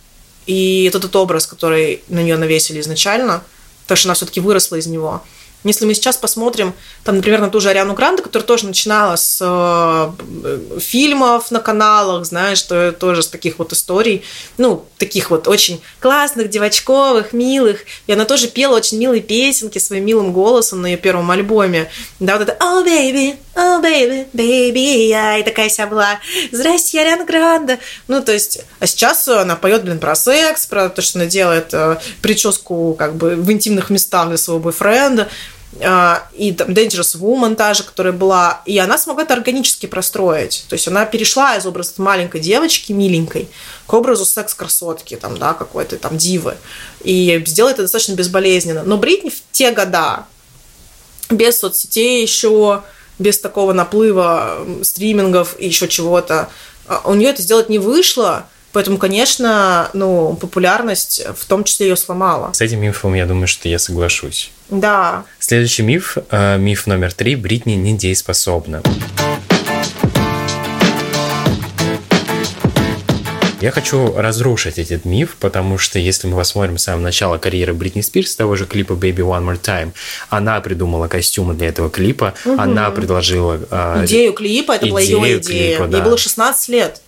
[0.47, 3.43] и этот образ, который на нее навесили изначально,
[3.83, 5.23] потому что она все-таки выросла из него.
[5.65, 9.39] Если мы сейчас посмотрим, там, например, на ту же Ариану Гранде, которая тоже начинала с
[9.41, 14.23] э, фильмов на каналах, знаешь, что тоже с таких вот историй,
[14.59, 20.07] ну, таких вот очень классных, девочковых, милых, и она тоже пела очень милые песенки своим
[20.07, 21.91] милым голосом на ее первом альбоме.
[22.21, 26.21] Да, вот это «Oh, baby, oh, baby, baby», я и такая вся была
[26.53, 27.79] «Здрасте, Ариана Гранде».
[28.09, 31.73] Ну, то есть, а сейчас она поет, блин, про секс, про то, что она делает
[31.73, 35.29] э, прическу как бы в интимных местах для своего бойфренда.
[35.81, 40.65] А, и там Dangerous Woman та же, которая была, и она смогла это органически простроить.
[40.69, 43.49] То есть она перешла из образа маленькой девочки, миленькой,
[43.87, 46.57] к образу секс-красотки, там, да, какой-то там дивы.
[47.03, 48.85] И сделала это достаточно безболезненно.
[48.85, 50.27] Но Бритни в те года,
[51.31, 52.83] без соцсетей еще,
[53.19, 56.49] без такого наплыва стримингов и еще чего-то,
[56.87, 58.47] а, у нее это сделать не вышло,
[58.77, 62.53] Поэтому, конечно, ну, популярность в том числе ее сломала.
[62.53, 64.51] С этим мифом, я думаю, что я соглашусь.
[64.69, 65.25] Да.
[65.39, 68.83] Следующий миф, э, миф номер три, Бритни недееспособна.
[73.61, 78.03] Я хочу разрушить этот миф, потому что если мы посмотрим с самого начала карьеры Бритни
[78.03, 79.93] Спирс, того же клипа Baby One More Time,
[80.29, 82.61] она придумала костюмы для этого клипа, угу.
[82.61, 83.59] она предложила...
[83.71, 85.77] Э, идею клипа, это идею была ее идея.
[85.77, 85.99] Клипа, да.
[85.99, 87.01] Ей было 16 лет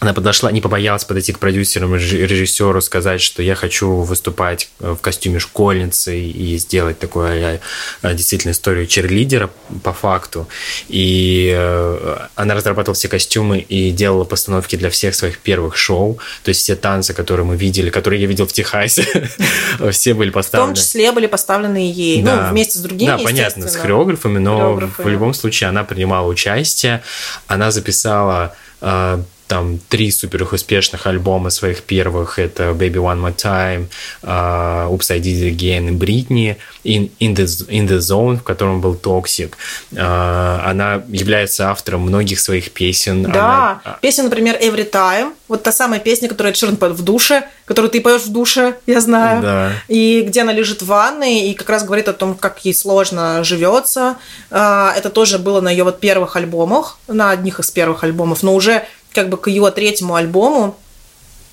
[0.00, 5.38] она подошла, не побоялась подойти к продюсерам, режиссеру, сказать, что я хочу выступать в костюме
[5.38, 7.60] школьницы и сделать такую
[8.00, 9.50] а, действительно историю черлидера
[9.82, 10.48] по факту.
[10.88, 16.18] И э, она разрабатывала все костюмы и делала постановки для всех своих первых шоу.
[16.44, 19.06] То есть все танцы, которые мы видели, которые я видел в Техасе,
[19.90, 20.72] все были поставлены.
[20.72, 24.80] В том числе были поставлены ей, ну, вместе с другими, Да, понятно, с хореографами, но
[24.96, 27.02] в любом случае она принимала участие.
[27.48, 32.38] Она записала э, там три супер успешных альбома своих первых.
[32.38, 33.88] Это Baby One More Time,
[34.22, 38.42] uh, Oops, I Did It Again и Britney, In, in, the, in the Zone, в
[38.42, 39.52] котором был Toxic.
[39.92, 43.24] Uh, она является автором многих своих песен.
[43.24, 43.80] Да, она...
[43.84, 45.34] А, песня, например, Every Time.
[45.48, 49.00] Вот та самая песня, которая Черн поет в душе, которую ты поешь в душе, я
[49.00, 49.42] знаю.
[49.42, 49.72] Да.
[49.88, 53.44] И где она лежит в ванной и как раз говорит о том, как ей сложно
[53.44, 54.16] живется.
[54.50, 58.54] Uh, это тоже было на ее вот первых альбомах, на одних из первых альбомов, но
[58.54, 60.76] уже как бы к ее третьему альбому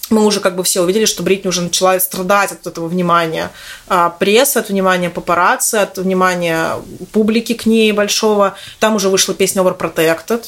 [0.09, 3.51] мы уже как бы все увидели, что Бритни уже начала страдать от этого внимания
[3.87, 6.75] а, прессы, от внимания папарацци, от внимания
[7.11, 8.55] публики к ней большого.
[8.79, 10.45] Там уже вышла песня Overprotected,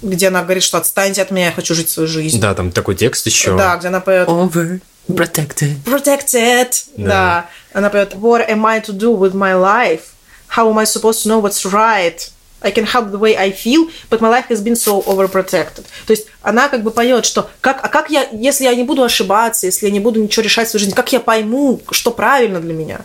[0.00, 2.40] где она говорит, что отстаньте от меня, я хочу жить свою жизнь.
[2.40, 3.56] Да, там такой текст еще.
[3.56, 5.82] Да, где она поет Over Protected.
[5.84, 6.72] Protected.
[6.96, 7.06] Да.
[7.06, 7.50] да.
[7.72, 10.12] Она поет What am I to do with my life?
[10.56, 12.30] How am I supposed to know what's right?
[12.62, 15.84] I can help the way I feel, but my life has been so overprotected.
[16.06, 19.02] То есть она как бы поет, что как, а как я, если я не буду
[19.02, 22.60] ошибаться, если я не буду ничего решать в своей жизни, как я пойму, что правильно
[22.60, 23.00] для меня?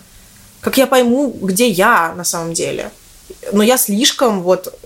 [0.62, 2.92] Как я пойму, где я на самом деле?
[3.52, 4.78] Но я слишком вот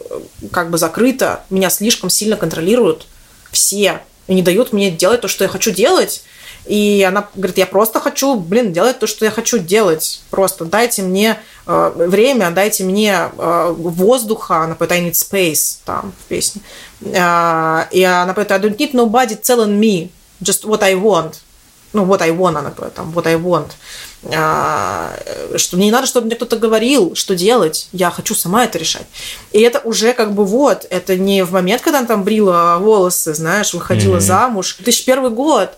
[0.51, 3.07] как бы закрыта, меня слишком сильно контролируют
[3.51, 6.23] все и не дают мне делать то, что я хочу делать.
[6.65, 10.21] И она говорит, я просто хочу, блин, делать то, что я хочу делать.
[10.29, 14.63] Просто дайте мне э, время, дайте мне э, воздуха.
[14.63, 16.61] Она поет I need space там в песне.
[17.01, 20.09] Э, и она поет I don't need nobody telling me
[20.41, 21.35] just what I want.
[21.93, 23.71] Ну, what I want, она поет там, what I want.
[24.23, 27.89] Э, что мне не надо, чтобы мне кто-то говорил, что делать.
[27.91, 29.07] Я хочу сама это решать.
[29.51, 33.33] И это уже как бы вот, это не в момент, когда она там брила волосы,
[33.33, 34.19] знаешь, выходила mm-hmm.
[34.19, 34.75] замуж.
[34.79, 35.71] 2001 год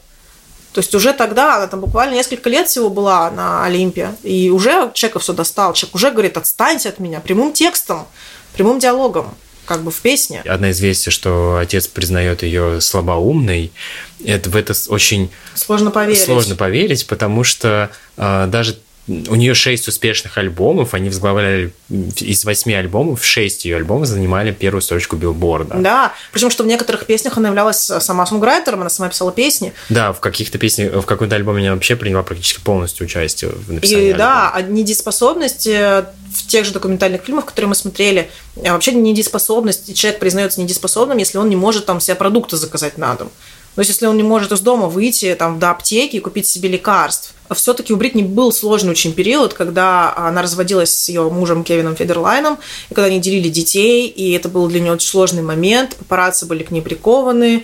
[0.74, 4.92] то есть уже тогда, она там буквально несколько лет всего была на Олимпе, и уже
[4.94, 5.74] человека все достал.
[5.74, 8.08] Человек уже говорит, отстаньте от меня, прямым текстом,
[8.56, 9.34] прямым диалогом
[9.66, 10.42] как бы в песне.
[10.46, 13.72] Одна из вестей, что отец признает ее слабоумной,
[14.26, 16.22] это в это очень сложно поверить.
[16.22, 18.78] Сложно поверить, потому что э, даже
[19.08, 24.82] у нее шесть успешных альбомов, они возглавляли из восьми альбомов, шесть ее альбомов занимали первую
[24.82, 25.76] строчку билборда.
[25.76, 29.74] Да, причем что в некоторых песнях она являлась сама сонграйтером, она сама писала песни.
[29.90, 34.06] Да, в каких-то песнях, в каком-то альбоме она вообще приняла практически полностью участие в написании
[34.06, 34.52] И альбома.
[34.54, 40.62] да, недееспособность э, в тех же документальных фильмах, которые мы смотрели, вообще недееспособность, человек признается
[40.62, 43.32] недееспособным, если он не может там себе продукты заказать на дом.
[43.76, 46.70] То есть, если он не может из дома выйти там, до аптеки и купить себе
[46.70, 47.34] лекарств.
[47.54, 52.58] Все-таки у Бритни был сложный очень период, когда она разводилась с ее мужем Кевином Федерлайном,
[52.90, 55.96] и когда они делили детей, и это был для нее очень сложный момент.
[55.98, 57.64] Папарацци были к ней прикованы.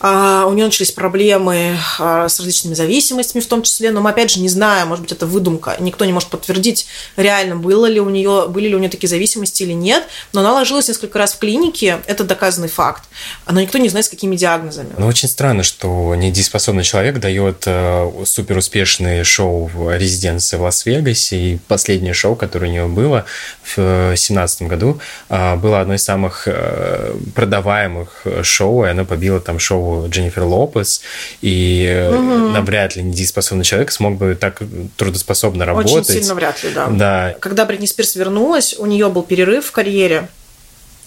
[0.00, 4.30] А, у нее начались проблемы а, с различными зависимостями в том числе, но мы опять
[4.30, 5.76] же не знаем, может быть, это выдумка.
[5.80, 6.86] Никто не может подтвердить,
[7.16, 10.52] реально было ли у нее, были ли у нее такие зависимости или нет, но она
[10.52, 13.02] ложилась несколько раз в клинике, это доказанный факт.
[13.50, 14.90] Но никто не знает, с какими диагнозами.
[14.96, 21.58] Ну, очень странно, что недееспособный человек дает э, суперуспешные шоу в резиденции в Лас-Вегасе, и
[21.66, 23.24] последнее шоу, которое у нее было
[23.64, 29.58] в 2017 году, э, было одно из самых э, продаваемых шоу, и оно побило там
[29.58, 31.02] шоу Дженнифер Лопес,
[31.40, 32.48] и угу.
[32.50, 34.62] навряд ли недееспособный человек смог бы так
[34.96, 35.92] трудоспособно работать.
[35.92, 36.86] Очень сильно вряд ли, да.
[36.88, 37.34] да.
[37.40, 40.28] Когда Бритни Спирс вернулась, у нее был перерыв в карьере,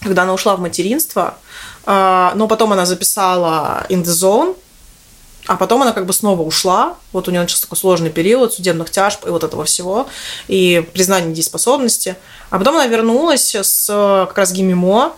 [0.01, 1.37] когда она ушла в материнство,
[1.85, 4.55] а, но потом она записала In the Zone,
[5.47, 6.95] а потом она как бы снова ушла.
[7.11, 10.07] Вот у нее начался такой сложный период судебных тяжб и вот этого всего,
[10.47, 12.15] и признания недееспособности.
[12.49, 13.87] А потом она вернулась с
[14.27, 15.13] как раз Гимимо,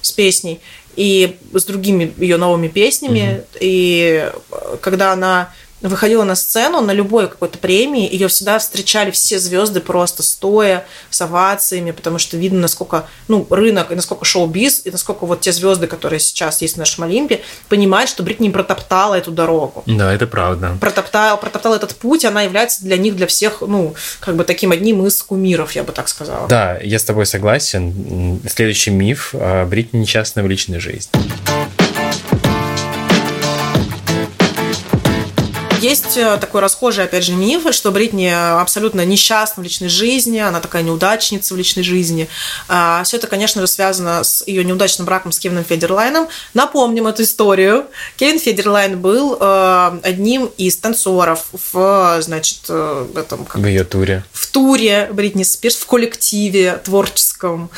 [0.00, 0.60] с песней
[0.98, 3.18] и с другими ее новыми песнями.
[3.18, 3.58] Mm-hmm.
[3.60, 4.32] И
[4.80, 10.22] когда она выходила на сцену на любой какой-то премии, ее всегда встречали все звезды просто
[10.22, 15.40] стоя, с овациями, потому что видно, насколько ну, рынок, и насколько шоу-биз, и насколько вот
[15.40, 19.82] те звезды, которые сейчас есть в нашем Олимпе, понимают, что Бритни протоптала эту дорогу.
[19.86, 20.76] Да, это правда.
[20.80, 25.06] Протоптала, протоптала этот путь, она является для них, для всех, ну, как бы таким одним
[25.06, 26.48] из кумиров, я бы так сказала.
[26.48, 28.40] Да, я с тобой согласен.
[28.48, 29.34] Следующий миф.
[29.66, 31.10] Бритни несчастна в личной жизни.
[35.80, 40.60] Есть э, такой расхожий, опять же, миф, что Бритни абсолютно несчастна в личной жизни, она
[40.60, 42.28] такая неудачница в личной жизни.
[42.68, 46.28] А, Все это, конечно же, связано с ее неудачным браком с Кевином Федерлайном.
[46.54, 47.86] Напомним эту историю.
[48.16, 53.44] Кевин Федерлайн был э, одним из танцоров в, значит, э, в этом...
[53.44, 54.24] Как, в ее туре.
[54.32, 57.70] В туре Бритни Спирс, в коллективе творческом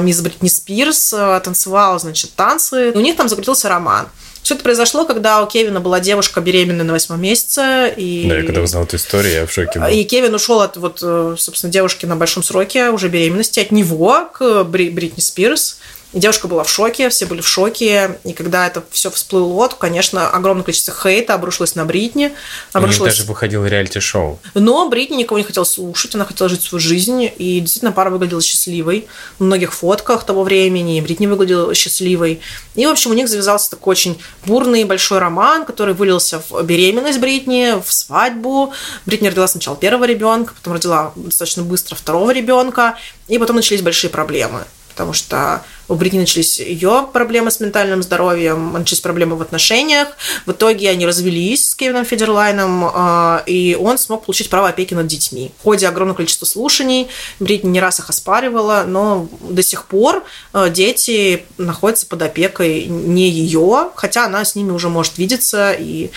[0.00, 1.10] Мисс Бритни Спирс
[1.44, 2.92] танцевал, значит, танцы.
[2.94, 4.08] У них там закрутился роман.
[4.44, 7.92] Все это произошло, когда у Кевина была девушка беременная на восьмом месяце.
[7.96, 8.26] И...
[8.28, 9.88] Да, я когда узнал эту историю, я в шоке был.
[9.88, 14.28] И Кевин ушел от, вот, э, собственно, девушки на большом сроке уже беременности, от него
[14.30, 15.78] к Бритни Спирс.
[16.14, 18.18] И девушка была в шоке, все были в шоке.
[18.22, 22.32] И когда это все всплыло, то, конечно, огромное количество хейта обрушилось на Бритни.
[22.72, 23.00] Обрушилось...
[23.00, 24.38] У них даже выходил реалити-шоу.
[24.54, 27.24] Но Бритни никого не хотела слушать, она хотела жить свою жизнь.
[27.36, 29.08] И действительно, пара выглядела счастливой.
[29.40, 32.40] В многих фотках того времени Бритни выглядела счастливой.
[32.76, 37.18] И, в общем, у них завязался такой очень бурный большой роман, который вылился в беременность
[37.18, 38.72] Бритни, в свадьбу.
[39.04, 42.96] Бритни родила сначала первого ребенка, потом родила достаточно быстро второго ребенка.
[43.26, 48.72] И потом начались большие проблемы потому что у Бритни начались ее проблемы с ментальным здоровьем,
[48.72, 50.08] начались проблемы в отношениях.
[50.46, 55.06] В итоге они развелись с Кевином Федерлайном, а, и он смог получить право опеки над
[55.06, 55.52] детьми.
[55.60, 57.08] В ходе огромного количества слушаний
[57.38, 63.28] Бритни не раз их оспаривала, но до сих пор а, дети находятся под опекой не
[63.28, 66.10] ее, хотя она с ними уже может видеться, и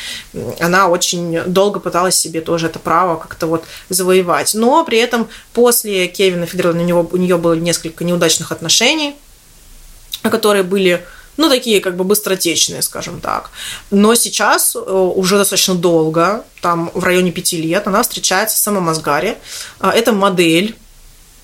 [0.60, 4.54] она очень долго пыталась себе тоже это право как-то вот завоевать.
[4.54, 9.16] Но при этом после Кевина Федерлайна у, него, у нее было несколько неудачных отношений,
[10.30, 11.04] которые были
[11.38, 13.52] ну, такие как бы быстротечные, скажем так.
[13.92, 18.90] Но сейчас э, уже достаточно долго, там в районе пяти лет, она встречается с Эмом
[18.90, 19.38] Асгари.
[19.80, 20.76] А, это модель,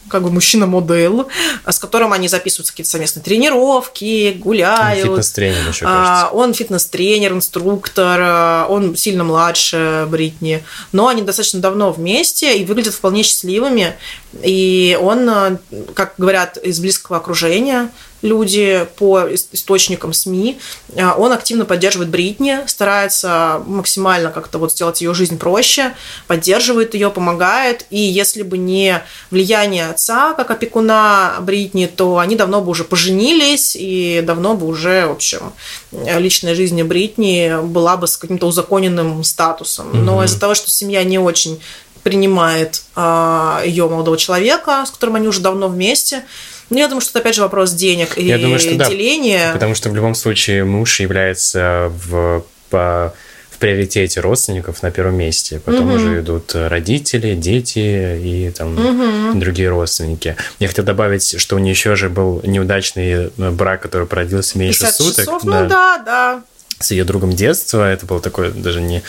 [0.10, 1.26] как бы мужчина-модель,
[1.66, 5.06] с которым они записываются какие-то совместные тренировки, гуляют.
[5.06, 6.30] Фитнес-тренер еще, кажется.
[6.34, 12.94] Он фитнес-тренер, инструктор, а, он сильно младше Бритни, но они достаточно давно вместе и выглядят
[12.96, 13.96] вполне счастливыми.
[14.42, 15.58] И он, а,
[15.94, 17.90] как говорят, из близкого окружения,
[18.24, 20.58] люди по источникам СМИ.
[20.98, 25.94] А, он активно поддерживает Бритни, старается максимально как-то вот сделать ее жизнь проще,
[26.26, 27.86] поддерживает ее, помогает.
[27.92, 33.76] И если бы не влияние отца как опекуна Бритни, то они давно бы уже поженились
[33.76, 35.54] и давно бы уже, в общем,
[35.92, 40.06] личная жизнь Бритни была бы с каким-то узаконенным статусом.
[40.06, 40.26] Но mm-hmm.
[40.26, 41.60] из-за того, что семья не очень
[42.04, 46.24] принимает а, ее молодого человека, с которым они уже давно вместе,
[46.70, 49.48] ну, я думаю, что это опять же вопрос денег и я думаю, что деления.
[49.48, 53.14] Да, потому что в любом случае муж является в, по,
[53.52, 55.60] в приоритете родственников на первом месте.
[55.64, 55.96] Потом угу.
[55.96, 59.40] уже идут родители, дети и там угу.
[59.40, 60.36] другие родственники.
[60.60, 65.26] Я хотел добавить, что у нее еще же был неудачный брак, который продлился меньше суток.
[65.26, 65.44] Часов?
[65.44, 65.64] Да.
[65.64, 66.44] Ну да, да
[66.84, 67.92] с ее другом детства.
[67.92, 69.04] Это был такой даже не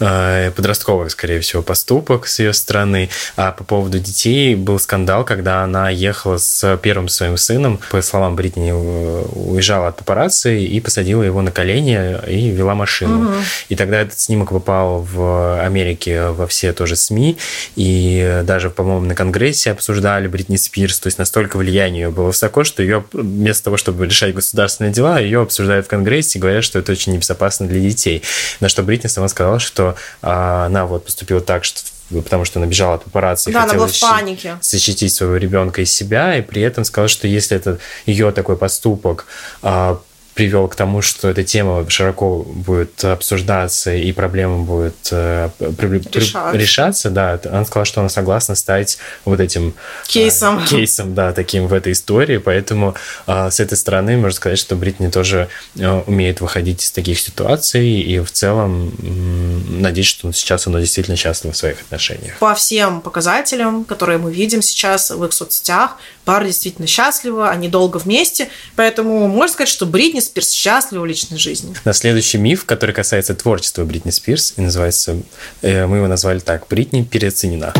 [0.00, 3.10] э, подростковый, скорее всего, поступок с ее стороны.
[3.36, 8.36] А по поводу детей был скандал, когда она ехала с первым своим сыном, по словам
[8.36, 13.28] Бритни, уезжала от папарацци и посадила его на колени и вела машину.
[13.28, 13.34] Угу.
[13.68, 17.36] И тогда этот снимок попал в Америке во все тоже СМИ,
[17.76, 22.64] и даже, по-моему, на Конгрессе обсуждали Бритни Спирс, то есть настолько влияние ее было высоко,
[22.64, 26.78] что ее вместо того, чтобы решать государственные дела, ее обсуждают в Конгрессе и говорят, что
[26.78, 28.22] это очень небезопасно для детей.
[28.60, 31.80] На что Бритни сама сказала, что а, она вот поступила так, что
[32.24, 34.58] потому что она бежала от папарацци да, и хотела она была в панике.
[34.62, 39.26] защитить своего ребенка и себя, и при этом сказала, что если это ее такой поступок
[39.62, 40.00] а,
[40.38, 46.56] привел к тому, что эта тема широко будет обсуждаться и проблема будет э, при, решаться.
[46.56, 49.74] решаться, да, она сказала, что она согласна стать вот этим
[50.06, 52.94] кейсом, э, кейсом, да, таким в этой истории, поэтому
[53.26, 58.00] э, с этой стороны можно сказать, что Бритни тоже э, умеет выходить из таких ситуаций.
[58.00, 62.38] И в целом э, надеюсь, что сейчас она действительно счастлива в своих отношениях.
[62.38, 67.96] По всем показателям, которые мы видим сейчас в их соцсетях, пара действительно счастлива, они долго
[67.96, 71.74] вместе, поэтому можно сказать, что Бритни Спирс счастлива в личной жизни.
[71.84, 75.16] На следующий миф, который касается творчества Бритни Спирс, и называется,
[75.62, 77.72] э, мы его назвали так, Бритни переоценена.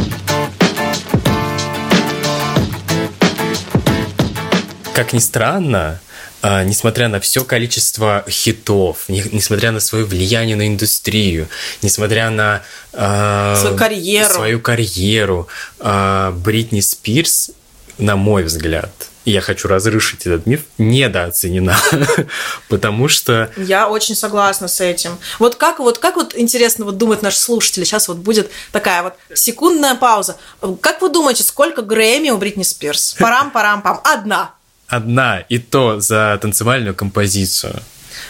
[4.95, 6.01] Как ни странно,
[6.41, 11.49] а, несмотря на все количество хитов, не, несмотря на свое влияние на индустрию,
[11.83, 15.49] несмотря на э, свою карьеру, свою карьеру
[15.81, 17.51] э, Бритни Спирс
[17.99, 21.77] на мой взгляд, я хочу разрушить этот миф, недооценена,
[22.69, 23.51] потому что...
[23.57, 25.19] Я очень согласна с этим.
[25.39, 29.15] Вот как вот, как вот интересно вот думать наши слушатели, сейчас вот будет такая вот
[29.35, 30.37] секундная пауза.
[30.81, 33.17] Как вы думаете, сколько Грэмми у Бритни Спирс?
[33.19, 34.01] Парам-парам-пам.
[34.05, 34.55] Одна.
[34.87, 37.83] Одна, и то за танцевальную композицию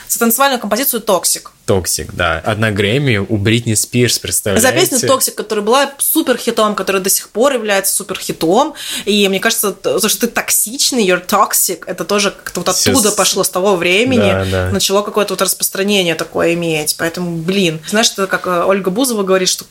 [0.08, 1.52] за танцевальную композицию «Toxic».
[1.66, 2.38] «Toxic», да.
[2.44, 4.66] Одна Грэмми у Бритни Спирс, представляете?
[4.66, 8.74] За песню «Toxic», которая была супер хитом, которая до сих пор является супер хитом.
[9.04, 13.14] И мне кажется, то, что ты токсичный, you're toxic, это тоже как-то вот оттуда Сейчас...
[13.14, 14.20] пошло, с того времени.
[14.20, 14.70] Да, да.
[14.70, 16.96] Начало какое-то вот распространение такое иметь.
[16.98, 19.66] Поэтому, блин, знаешь, это как э, Ольга Бузова говорит, что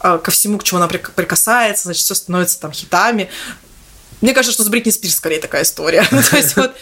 [0.00, 3.28] э, ко всему, к чему она прикасается, значит, все становится там хитами.
[4.22, 6.04] Мне кажется, что с Бритни Спирс скорее такая история.
[6.30, 6.72] То есть вот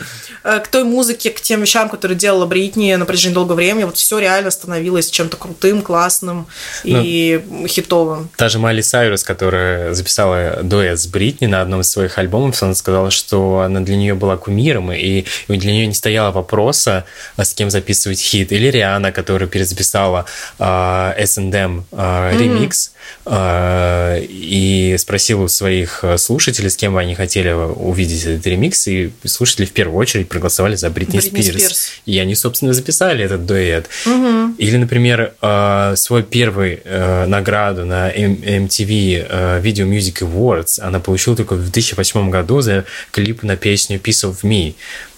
[0.44, 3.96] э, к той музыке, к тем вещам, которые делала Бритни на протяжении долгого времени, вот
[3.96, 6.46] все реально становилось чем-то крутым, классным
[6.84, 8.30] и ну, хитовым.
[8.36, 12.74] Та же Майли Сайрус, которая записала дуэт с Бритни на одном из своих альбомов, она
[12.74, 17.54] сказала, что она для нее была кумиром, и для нее не стояло вопроса, а с
[17.54, 18.52] кем записывать хит.
[18.52, 20.26] Или Риана, которая перезаписала
[20.58, 22.99] uh, S&M uh, ремикс, mm-hmm.
[23.24, 29.66] Uh, и спросила у своих слушателей, с кем они хотели увидеть этот ремикс, и слушатели
[29.66, 31.64] в первую очередь проголосовали за Бритни, Бритни Спирс.
[31.64, 31.92] Спирс.
[32.06, 33.88] И они, собственно, записали этот дуэт.
[34.06, 34.54] Угу.
[34.58, 41.36] Или, например, э, свой первый э, награду на MTV э, Video Music Awards она получила
[41.36, 44.74] только в 2008 году за клип на песню Piece of Me.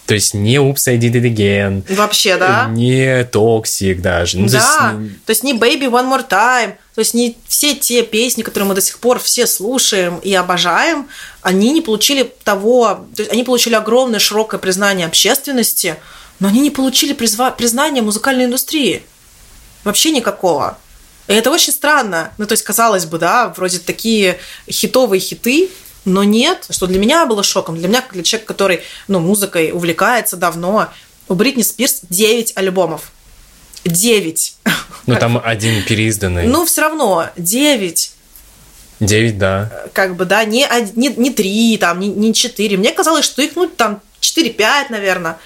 [0.06, 1.94] То есть не Oops, I Did It Again.
[1.94, 2.68] Вообще, да?
[2.68, 4.38] Не Toxic даже.
[4.38, 6.74] Ну, да, то есть, то есть не Baby One More Time.
[6.94, 11.08] То есть не все те песни, которые мы до сих пор все слушаем и обожаем,
[11.40, 13.06] они не получили того...
[13.16, 15.96] То есть они получили огромное широкое признание общественности,
[16.38, 17.50] но они не получили призва...
[17.50, 19.02] признания музыкальной индустрии.
[19.84, 20.76] Вообще никакого.
[21.28, 22.32] И это очень странно.
[22.36, 24.38] Ну, то есть, казалось бы, да, вроде такие
[24.68, 25.70] хитовые хиты,
[26.04, 27.76] но нет, что для меня было шоком.
[27.76, 30.88] Для меня, как для человека, который ну, музыкой увлекается давно,
[31.28, 33.12] у Бритни Спирс 9 альбомов.
[33.84, 34.56] 9.
[35.04, 36.46] Ну, там один переизданный.
[36.46, 38.12] Ну, все равно, 9.
[39.00, 39.82] 9, да.
[39.92, 42.76] Как бы, да, не, не, не 3, там, не, не 4.
[42.76, 45.38] Мне казалось, что их, ну, там, 4-5, наверное.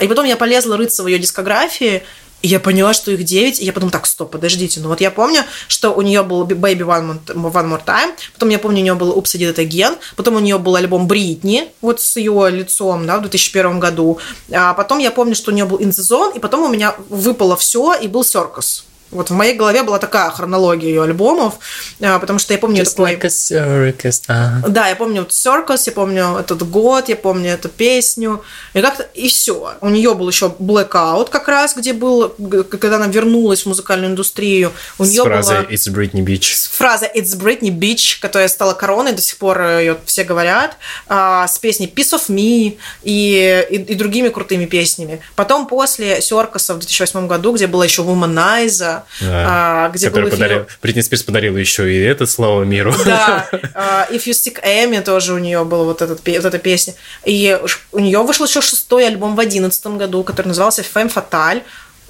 [0.00, 2.02] И потом я полезла рыться в ее дискографии,
[2.44, 5.10] и я поняла, что их 9, и я подумала, так, стоп, подождите, ну вот я
[5.10, 8.82] помню, что у нее был Baby One More, One More Time, потом я помню, у
[8.82, 12.16] нее был Oops, I Did It Again, потом у нее был альбом Бритни, вот с
[12.16, 14.18] ее лицом, да, в 2001 году,
[14.52, 16.94] а потом я помню, что у нее был In The Zone, и потом у меня
[17.08, 18.82] выпало все, и был Circus.
[19.14, 21.54] Вот в моей голове была такая хронология ее альбомов,
[22.00, 23.14] а, потому что я помню Just такой...
[23.14, 24.22] Like a circus.
[24.28, 24.68] Uh-huh.
[24.68, 28.42] Да, я помню вот Circus, я помню этот год, я помню эту песню,
[28.72, 29.74] и как-то и все.
[29.80, 32.28] У нее был еще Blackout как раз, где был,
[32.70, 34.72] когда она вернулась в музыкальную индустрию.
[34.98, 35.72] У нее фразой была...
[35.72, 36.68] It's Britney Beach.
[36.72, 41.58] Фраза It's Britney Beach, которая стала короной, до сих пор ее все говорят, а, с
[41.58, 45.20] песней Piece of Me и, и, и другими крутыми песнями.
[45.36, 49.86] Потом после Circus в 2008 году, где была еще Womanizer, да.
[49.86, 52.94] а, где Который был подарил, Бритни Спирс подарила еще и это слово миру.
[53.04, 56.94] Да, uh, If You Stick Amy тоже у нее была вот, этот, вот эта песня.
[57.24, 57.58] И
[57.92, 61.62] у нее вышел еще шестой альбом в одиннадцатом году, который назывался Femme Fatale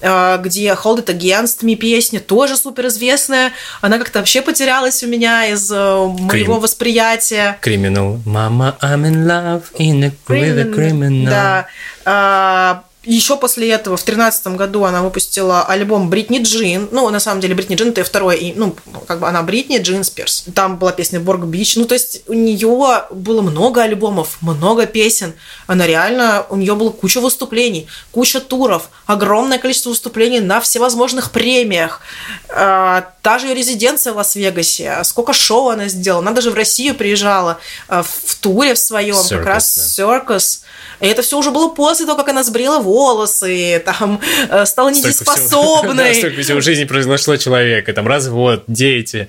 [0.03, 3.53] а, где Hold It Against Me песня, тоже суперизвестная.
[3.81, 7.59] Она как-то вообще потерялась у меня из э, моего восприятия.
[7.63, 8.21] Criminal.
[8.27, 11.31] Mama, I'm in love in a, with a criminal.
[11.31, 11.67] Да.
[12.05, 16.89] А, еще после этого, в тринадцатом году, она выпустила альбом Бритни Джин.
[16.91, 18.75] Ну, на самом деле, Бритни Джин это второй, и, ну,
[19.07, 20.45] как бы она Бритни Джин Спирс.
[20.55, 21.77] Там была песня Борг Бич.
[21.77, 25.35] Ну, то есть у нее было много альбомов, много песен.
[25.67, 32.01] Она реально, у нее было куча выступлений, куча туров, огромное количество выступлений на всевозможных премиях.
[32.49, 35.03] А, та же ее резиденция в Лас-Вегасе.
[35.05, 36.23] Сколько шоу она сделала.
[36.23, 40.05] Она даже в Россию приезжала а, в туре в своем, Circus, как раз да.
[40.05, 40.61] Circus.
[41.01, 45.43] И это все уже было после того, как она сбрила волосы, там, э, стала недееспособной.
[45.51, 49.29] всего- Да, столько всего в жизни произошло человека, там развод, дети.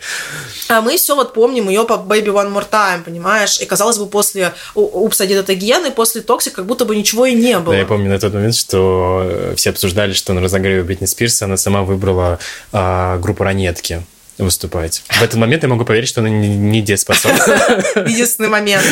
[0.70, 3.60] А мы все вот помним ее по Baby One More Time, понимаешь?
[3.60, 7.26] И казалось бы, после Oops, Did It Again и после Toxic как будто бы ничего
[7.26, 7.74] и не было.
[7.74, 11.42] Да, я помню на тот момент, что э, все обсуждали, что на разогреве Бритни Спирс
[11.42, 12.40] она сама выбрала
[12.72, 14.04] а, группу «Ранетки»
[14.44, 15.04] выступать.
[15.08, 17.38] В этот момент я могу поверить, что она не, дееспособна.
[18.08, 18.86] Единственный момент.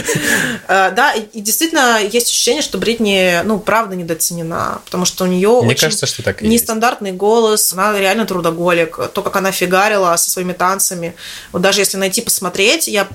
[0.68, 5.62] Э, Да, и действительно есть ощущение, что Бритни, ну, правда недооценена, потому что у нее
[5.64, 8.98] Мне кажется, что так нестандартный голос, она реально трудоголик.
[9.14, 11.16] То, как она фигарила со своими танцами.
[11.52, 13.08] Вот даже если найти посмотреть, я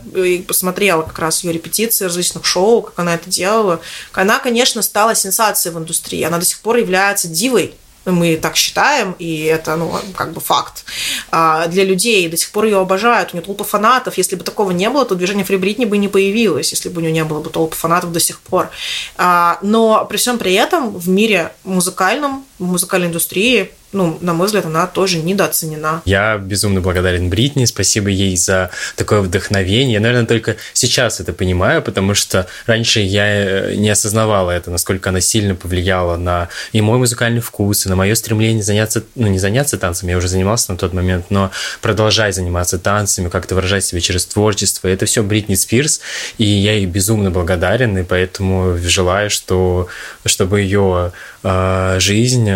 [0.47, 3.81] посмотрела как раз ее репетиции различных шоу, как она это делала.
[4.13, 6.23] Она, конечно, стала сенсацией в индустрии.
[6.23, 7.75] Она до сих пор является дивой.
[8.05, 10.85] Мы так считаем, и это, ну, как бы факт.
[11.31, 14.17] А, Для людей до сих пор ее обожают, у нее толпа фанатов.
[14.19, 17.01] Если бы такого не было, то движение Фри Бритни бы не появилось, если бы у
[17.01, 18.71] нее не было бы толпы фанатов до сих пор.
[19.17, 24.47] А, Но при всем при этом в мире музыкальном, в музыкальной индустрии, ну, на мой
[24.47, 26.03] взгляд, она тоже недооценена.
[26.05, 29.95] Я безумно благодарен Бритни, спасибо ей за такое вдохновение.
[29.95, 35.09] Я, наверное, только сейчас это понимаю, потому что раньше я э, не осознавала это, насколько
[35.09, 39.39] она сильно повлияла на и мой музыкальный вкус, и на мое стремление заняться, ну, не
[39.39, 41.51] заняться танцами, я уже занимался на тот момент, но
[41.81, 44.89] продолжать заниматься танцами, как-то выражать себя через творчество.
[44.89, 46.01] Это все Бритни Спирс,
[46.37, 49.89] и я ей безумно благодарен, и поэтому желаю, что,
[50.27, 52.48] чтобы ее э, жизнь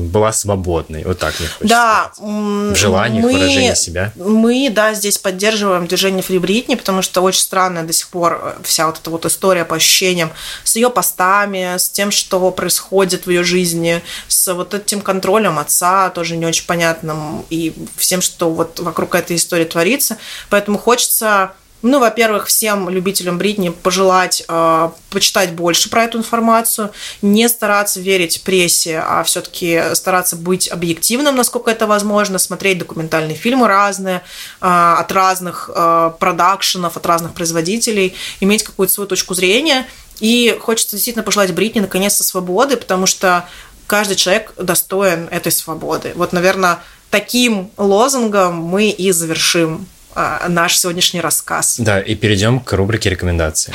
[0.00, 1.04] была свободной.
[1.04, 2.32] Вот так мне хочется Да, сказать.
[2.32, 4.12] В желаниях, мы- выражении себя.
[4.16, 8.62] Мы, да, здесь поддерживаем движение Фри Бритни, потому что очень странная до сих пор э,
[8.64, 10.30] вся вот эта вот история по ощущениям
[10.64, 16.10] с ее постами, с тем, что происходит в ее жизни, с вот этим контролем отца,
[16.10, 20.16] тоже не очень понятным, и всем, что вот вокруг этой истории творится.
[20.50, 27.48] Поэтому хочется ну, во-первых, всем любителям Бритни пожелать э, почитать больше про эту информацию, не
[27.48, 34.16] стараться верить прессе, а все-таки стараться быть объективным, насколько это возможно, смотреть документальные фильмы разные,
[34.16, 34.20] э,
[34.60, 39.86] от разных э, продакшенов, от разных производителей, иметь какую-то свою точку зрения.
[40.20, 43.48] И хочется действительно пожелать Бритни наконец-то свободы, потому что
[43.88, 46.12] каждый человек достоин этой свободы.
[46.14, 46.78] Вот, наверное,
[47.10, 49.86] таким лозунгом мы и завершим
[50.48, 51.76] наш сегодняшний рассказ.
[51.78, 53.72] Да, и перейдем к рубрике рекомендации.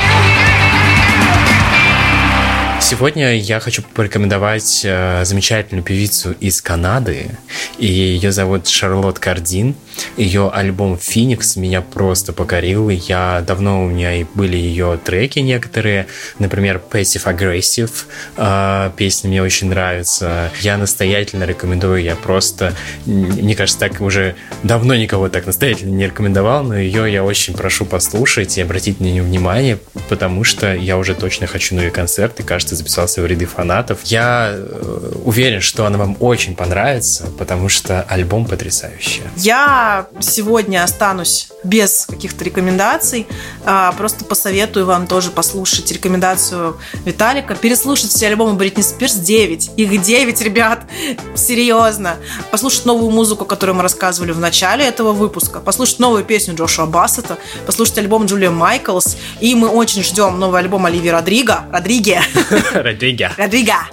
[2.89, 7.31] Сегодня я хочу порекомендовать э, замечательную певицу из Канады.
[7.77, 9.75] И ее зовут Шарлотт Кардин.
[10.15, 12.87] Ее альбом «Феникс» меня просто покорил.
[12.87, 16.07] Я давно у меня и были ее треки некоторые.
[16.39, 17.91] Например, Passive Aggressive.
[18.37, 20.49] э, песня мне очень нравится.
[20.61, 22.01] Я настоятельно рекомендую.
[22.01, 22.73] Я просто,
[23.05, 27.83] мне кажется, так уже давно никого так настоятельно не рекомендовал, но ее я очень прошу
[27.83, 29.77] послушать и обратить на нее внимание,
[30.07, 33.99] потому что я уже точно хочу на ее концерт и, кажется, записался в ряды фанатов.
[34.03, 39.23] Я э, уверен, что она вам очень понравится, потому что альбом потрясающий.
[39.35, 43.27] Я сегодня останусь без каких-то рекомендаций.
[43.65, 47.55] а, Просто посоветую вам тоже послушать рекомендацию Виталика.
[47.55, 49.71] Переслушать все альбомы Бритни Спирс 9.
[49.75, 50.81] Их 9, ребят.
[51.35, 52.15] Серьезно.
[52.51, 55.59] Послушать новую музыку, которую мы рассказывали в начале этого выпуска.
[55.59, 57.37] Послушать новую песню Джошуа Бассета.
[57.65, 59.17] Послушать альбом Джулия Майклс.
[59.39, 61.65] И мы очень ждем новый альбом Оливии Родриго.
[61.71, 62.21] Родриге.
[62.73, 63.33] Родрига.
[63.37, 63.87] Родриго.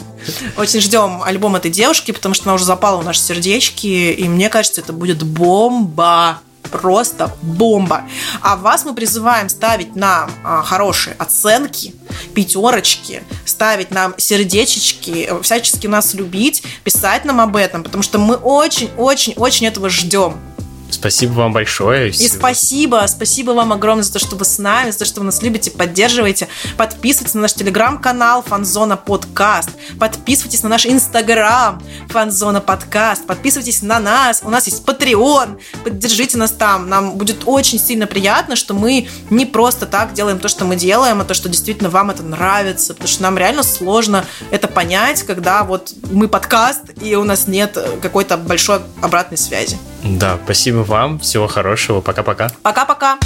[0.57, 4.49] Очень ждем альбом этой девушки, потому что она уже запала в наши сердечки, и мне
[4.49, 6.41] кажется, это будет бомба.
[6.71, 8.05] Просто бомба.
[8.41, 11.95] А вас мы призываем ставить нам а, хорошие оценки,
[12.35, 18.35] пятерочки, ставить нам сердечечки, э, всячески нас любить, писать нам об этом, потому что мы
[18.35, 20.41] очень-очень-очень этого ждем.
[20.95, 22.11] Спасибо вам большое.
[22.11, 25.27] И спасибо, спасибо вам огромное за то, что вы с нами, за то, что вы
[25.27, 26.49] нас любите, поддерживаете.
[26.77, 29.71] Подписывайтесь на наш телеграм-канал Фанзона Подкаст.
[29.99, 33.27] Подписывайтесь на наш инстаграм Фанзона Подкаст.
[33.27, 34.41] Подписывайтесь на нас.
[34.45, 35.59] У нас есть Patreon.
[35.83, 36.89] Поддержите нас там.
[36.89, 41.21] Нам будет очень сильно приятно, что мы не просто так делаем то, что мы делаем,
[41.21, 42.95] а то, что действительно вам это нравится.
[42.95, 47.77] Потому что нам реально сложно это понять, когда вот мы подкаст, и у нас нет
[48.01, 49.77] какой-то большой обратной связи.
[50.05, 51.19] Да, спасибо вам.
[51.19, 52.01] Всего хорошего.
[52.01, 52.51] Пока-пока.
[52.63, 53.19] Пока-пока.